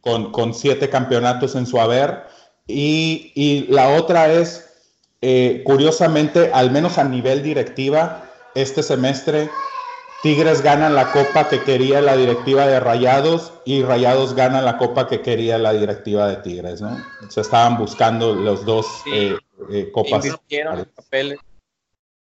[0.00, 2.24] con, siete campeonatos en su haber.
[2.66, 4.73] Y, la otra es,
[5.26, 9.48] eh, curiosamente, al menos a nivel directiva, este semestre
[10.22, 15.08] Tigres gana la copa que quería la directiva de Rayados y Rayados gana la copa
[15.08, 17.02] que quería la directiva de Tigres, ¿no?
[17.30, 19.38] Se estaban buscando los dos eh,
[19.70, 20.26] eh, copas.
[20.94, 21.38] papeles.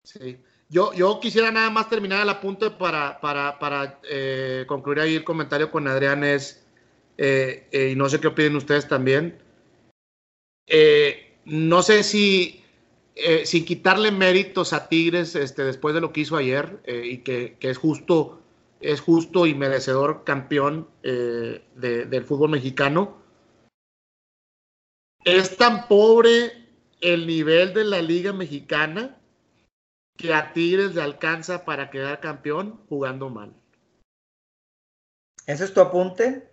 [0.05, 0.39] Sí.
[0.69, 5.71] Yo, yo quisiera nada más terminar el apunte para, para, eh, concluir ahí el comentario
[5.71, 6.63] con Adrián es,
[7.17, 9.39] y no sé qué opinen ustedes también,
[11.47, 12.62] no sé si
[13.15, 17.19] eh, sin quitarle méritos a Tigres este, después de lo que hizo ayer eh, y
[17.19, 18.39] que, es justo
[18.81, 23.17] es justo y merecedor campeón eh, del fútbol mexicano.
[25.25, 26.67] Es tan pobre
[27.01, 29.21] el nivel de la liga mexicana
[30.17, 33.55] que a Tigres le alcanza para quedar campeón jugando mal.
[35.47, 36.51] ¿Ese es tu apunte?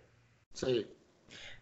[0.52, 0.86] Sí.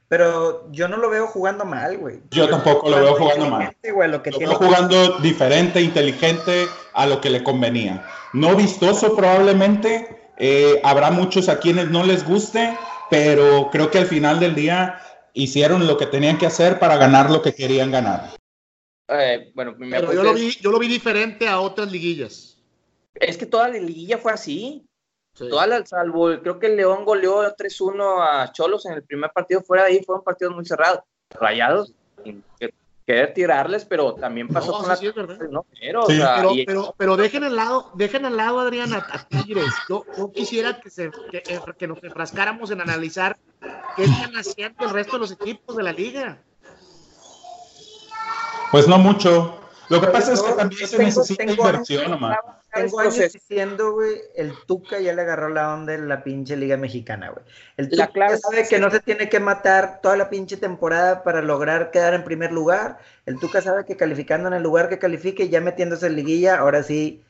[0.09, 2.21] Pero yo no lo veo jugando mal, güey.
[2.31, 3.77] Yo tampoco lo veo jugando mal.
[4.11, 8.07] lo, que veo jugando diferente, inteligente, a lo que le convenía.
[8.33, 10.31] No vistoso probablemente.
[10.39, 12.77] Eh, habrá muchos a quienes no les guste,
[13.11, 14.99] pero creo que al final del día
[15.35, 18.31] hicieron lo que tenían que hacer para ganar lo que querían ganar.
[19.09, 22.57] Eh, bueno, pero yo, lo vi, yo lo vi diferente a otras liguillas.
[23.15, 24.88] Es que toda la liguilla fue así.
[25.39, 29.85] Toda salvo, creo que el León goleó 3-1 a Cholos en el primer partido, fuera
[29.85, 31.01] de ahí fueron partidos muy cerrados.
[31.31, 31.95] Rayados,
[33.07, 38.61] querer tirarles, pero también pasó con la Pero, pero, dejen al lado, dejen al lado,
[38.61, 39.73] Adrián, a, Tigres.
[39.89, 40.05] Yo,
[40.35, 43.39] quisiera que, se, que, eh, que nos enfrascáramos en analizar
[43.97, 46.39] qué están haciendo el resto de los equipos de la liga.
[48.71, 49.59] Pues no mucho.
[49.89, 52.39] Lo que pasa es que también se necesita inversión nomás.
[52.73, 56.77] Tengo años diciendo, güey, el Tuca ya le agarró la onda en la pinche Liga
[56.77, 57.45] Mexicana, güey.
[57.79, 61.41] El Tuca la sabe que no se tiene que matar toda la pinche temporada para
[61.41, 62.99] lograr quedar en primer lugar.
[63.25, 66.83] El Tuca sabe que calificando en el lugar que califique, ya metiéndose en liguilla, ahora
[66.83, 67.23] sí.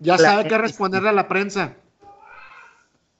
[0.00, 1.74] ya sabe qué responderle a la prensa.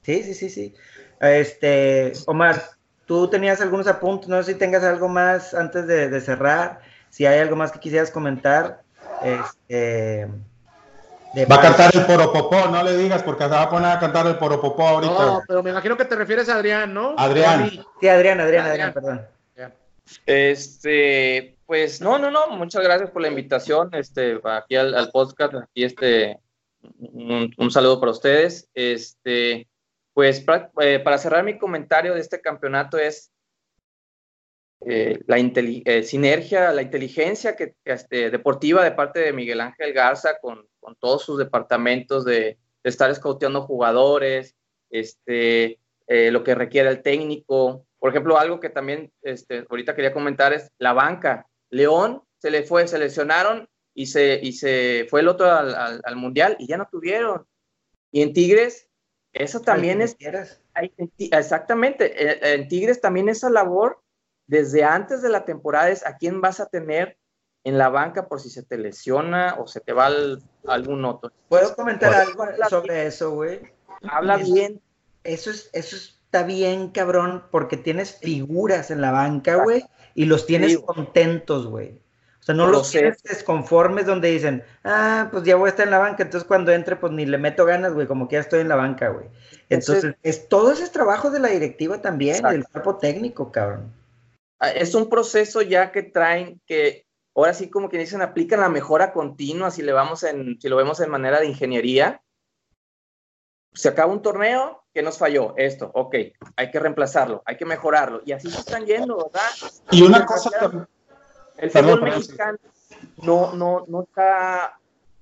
[0.03, 0.75] Sí, sí, sí, sí.
[1.21, 2.63] Este, Omar,
[3.07, 6.81] tú tenías algunos apuntes, no sé si tengas algo más antes de, de cerrar
[7.11, 8.83] si hay algo más que quisieras comentar.
[9.23, 10.29] Este,
[11.45, 14.27] va a cantar el poropopó, no le digas porque se va a poner a cantar
[14.27, 15.13] el poropopó ahorita.
[15.13, 17.15] No, pero me imagino que te refieres a Adrián, ¿no?
[17.19, 17.71] Adrián.
[18.01, 19.27] Sí, Adrián, Adrián, Adrián, perdón.
[20.25, 25.85] Este, pues no, no, no, muchas gracias por la invitación, este, aquí al, podcast, aquí
[25.85, 26.39] este,
[26.99, 29.67] un, saludo para ustedes, este,
[30.15, 30.45] pues
[30.81, 33.33] eh, para cerrar mi comentario de este campeonato es
[34.83, 40.39] eh, la eh, sinergia, la inteligencia que, este, deportiva de parte de Miguel Ángel Garza
[40.39, 44.55] con, con todos sus departamentos de, de estar escauteando jugadores,
[44.91, 47.87] este, lo que requiere el técnico.
[47.99, 51.47] Por ejemplo, algo que también este, ahorita quería comentar es la banca.
[51.71, 56.57] León se le fue, seleccionaron y se, y se fue el otro al, al, Mundial
[56.61, 57.47] y ya no tuvieron.
[58.13, 58.89] Y en Tigres,
[59.33, 60.17] eso también es...
[61.19, 64.03] Exactamente, en Tigres también esa labor
[64.47, 67.19] desde antes de la temporada es a quién vas a tener
[67.65, 70.09] en la banca por si se te lesiona o se te va
[70.69, 71.33] algún otro.
[71.49, 73.61] ¿Puedo comentar algo sobre eso, güey?
[74.09, 74.81] Habla bien.
[75.25, 80.47] Eso es, eso está bien, cabrón, porque tienes figuras en la banca, güey, y los
[80.47, 82.01] tienes contentos, güey.
[82.41, 85.91] O sea, no los tienes desconformes donde dicen, ah, pues ya voy a estar en
[85.91, 88.61] la banca, entonces cuando entre, pues ni le meto ganas, güey, como que ya estoy
[88.61, 89.27] en la banca, güey.
[89.69, 93.93] Entonces, es, todo ese trabajo de la directiva también, del cuerpo técnico, cabrón.
[94.59, 98.69] Ah, es un proceso ya que traen, que ahora sí como que dicen, aplican la
[98.69, 102.23] mejora continua, si, le vamos en, si lo vemos en manera de ingeniería.
[103.75, 105.55] Se acaba un torneo, ¿qué nos falló?
[105.59, 106.15] Esto, ok,
[106.57, 108.23] hay que reemplazarlo, hay que mejorarlo.
[108.25, 109.51] Y así se están yendo, ¿verdad?
[109.91, 110.87] Y una cosa también
[111.59, 112.59] el fútbol mexicano
[113.23, 114.79] no, no, no está,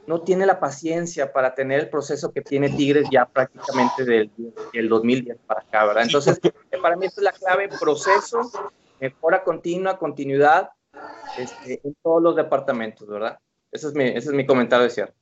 [0.06, 4.30] no tiene la paciencia para tener el proceso que tiene Tigres ya prácticamente del,
[4.72, 6.04] del 2010 para acá, ¿verdad?
[6.04, 6.40] Entonces,
[6.82, 8.50] para mí esta es la clave, proceso,
[9.04, 10.70] mejora continua, continuidad
[11.36, 13.38] este, en todos los departamentos, ¿verdad?
[13.70, 15.12] Ese es mi, ese es mi comentario de cierre.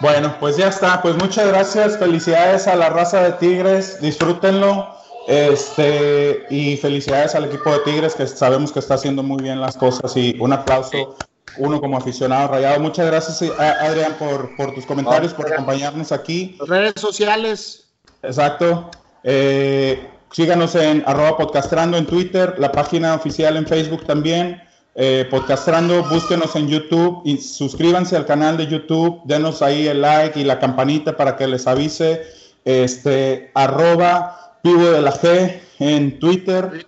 [0.00, 1.02] Bueno, pues ya está.
[1.02, 1.98] Pues muchas gracias.
[1.98, 4.00] Felicidades a la raza de Tigres.
[4.00, 4.88] Disfrútenlo.
[5.26, 9.76] Este, y felicidades al equipo de Tigres que sabemos que está haciendo muy bien las
[9.76, 11.16] cosas y un aplauso,
[11.58, 12.80] uno como aficionado rayado.
[12.80, 16.56] Muchas gracias Adrián por, por tus comentarios, por acompañarnos aquí.
[16.66, 17.92] Redes sociales.
[18.22, 18.90] Exacto.
[19.24, 24.62] Eh, síganos en arroba podcastrando en Twitter, la página oficial en Facebook también.
[24.96, 30.38] Eh, podcastrando, búsquenos en YouTube y suscríbanse al canal de YouTube, denos ahí el like
[30.38, 32.22] y la campanita para que les avise.
[32.64, 36.86] Este, arroba Vivo de la G en Twitter,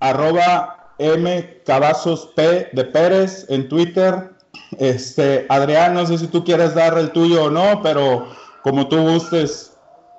[0.00, 4.30] arroba M Cavazos P de Pérez en Twitter.
[4.78, 8.26] Este, Adrián, no sé si tú quieres dar el tuyo o no, pero
[8.62, 9.73] como tú gustes.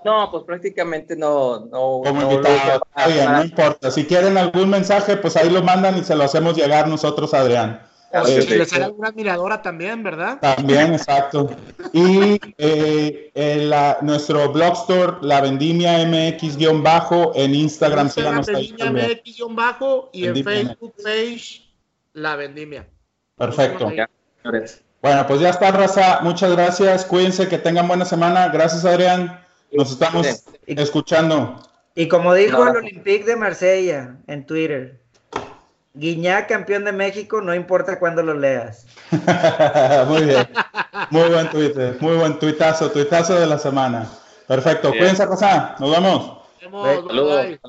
[0.06, 1.66] No, pues prácticamente no.
[1.66, 3.90] no como invitado, no importa.
[3.90, 7.82] Si quieren algún mensaje, pues ahí lo mandan y se lo hacemos llegar nosotros, Adrián.
[8.24, 10.38] Si les hará una admiradora también, ¿verdad?
[10.40, 11.50] También, exacto.
[11.92, 13.32] Y eh,
[13.68, 20.44] la, nuestro blog store, La Vendimia MX-bajo, en Instagram, síganos La Vendimia MX-bajo y en,
[20.44, 21.64] Facebook page
[22.14, 22.88] La Vendimia.
[23.36, 23.92] Perfecto.
[25.02, 26.20] Bueno, pues ya está, raza.
[26.22, 27.06] Muchas gracias.
[27.06, 28.50] Cuídense, que tengan buena semana.
[28.50, 29.45] Gracias, Adrián.
[29.78, 31.62] Nos estamos escuchando.
[31.96, 35.00] Y como dijo el Olympique de Marsella en Twitter,
[35.94, 38.86] Guiñá, campeón de México, no importa cuándo lo leas.
[40.08, 40.48] muy bien.
[41.10, 41.98] Muy buen Twitter.
[42.02, 42.92] Muy buen tuitazo.
[42.92, 44.10] Tuitazo de la semana.
[44.46, 44.90] Perfecto.
[44.90, 45.76] Cuídense, Rosa.
[45.80, 46.40] Nos vemos.
[46.60, 47.60] Saludos.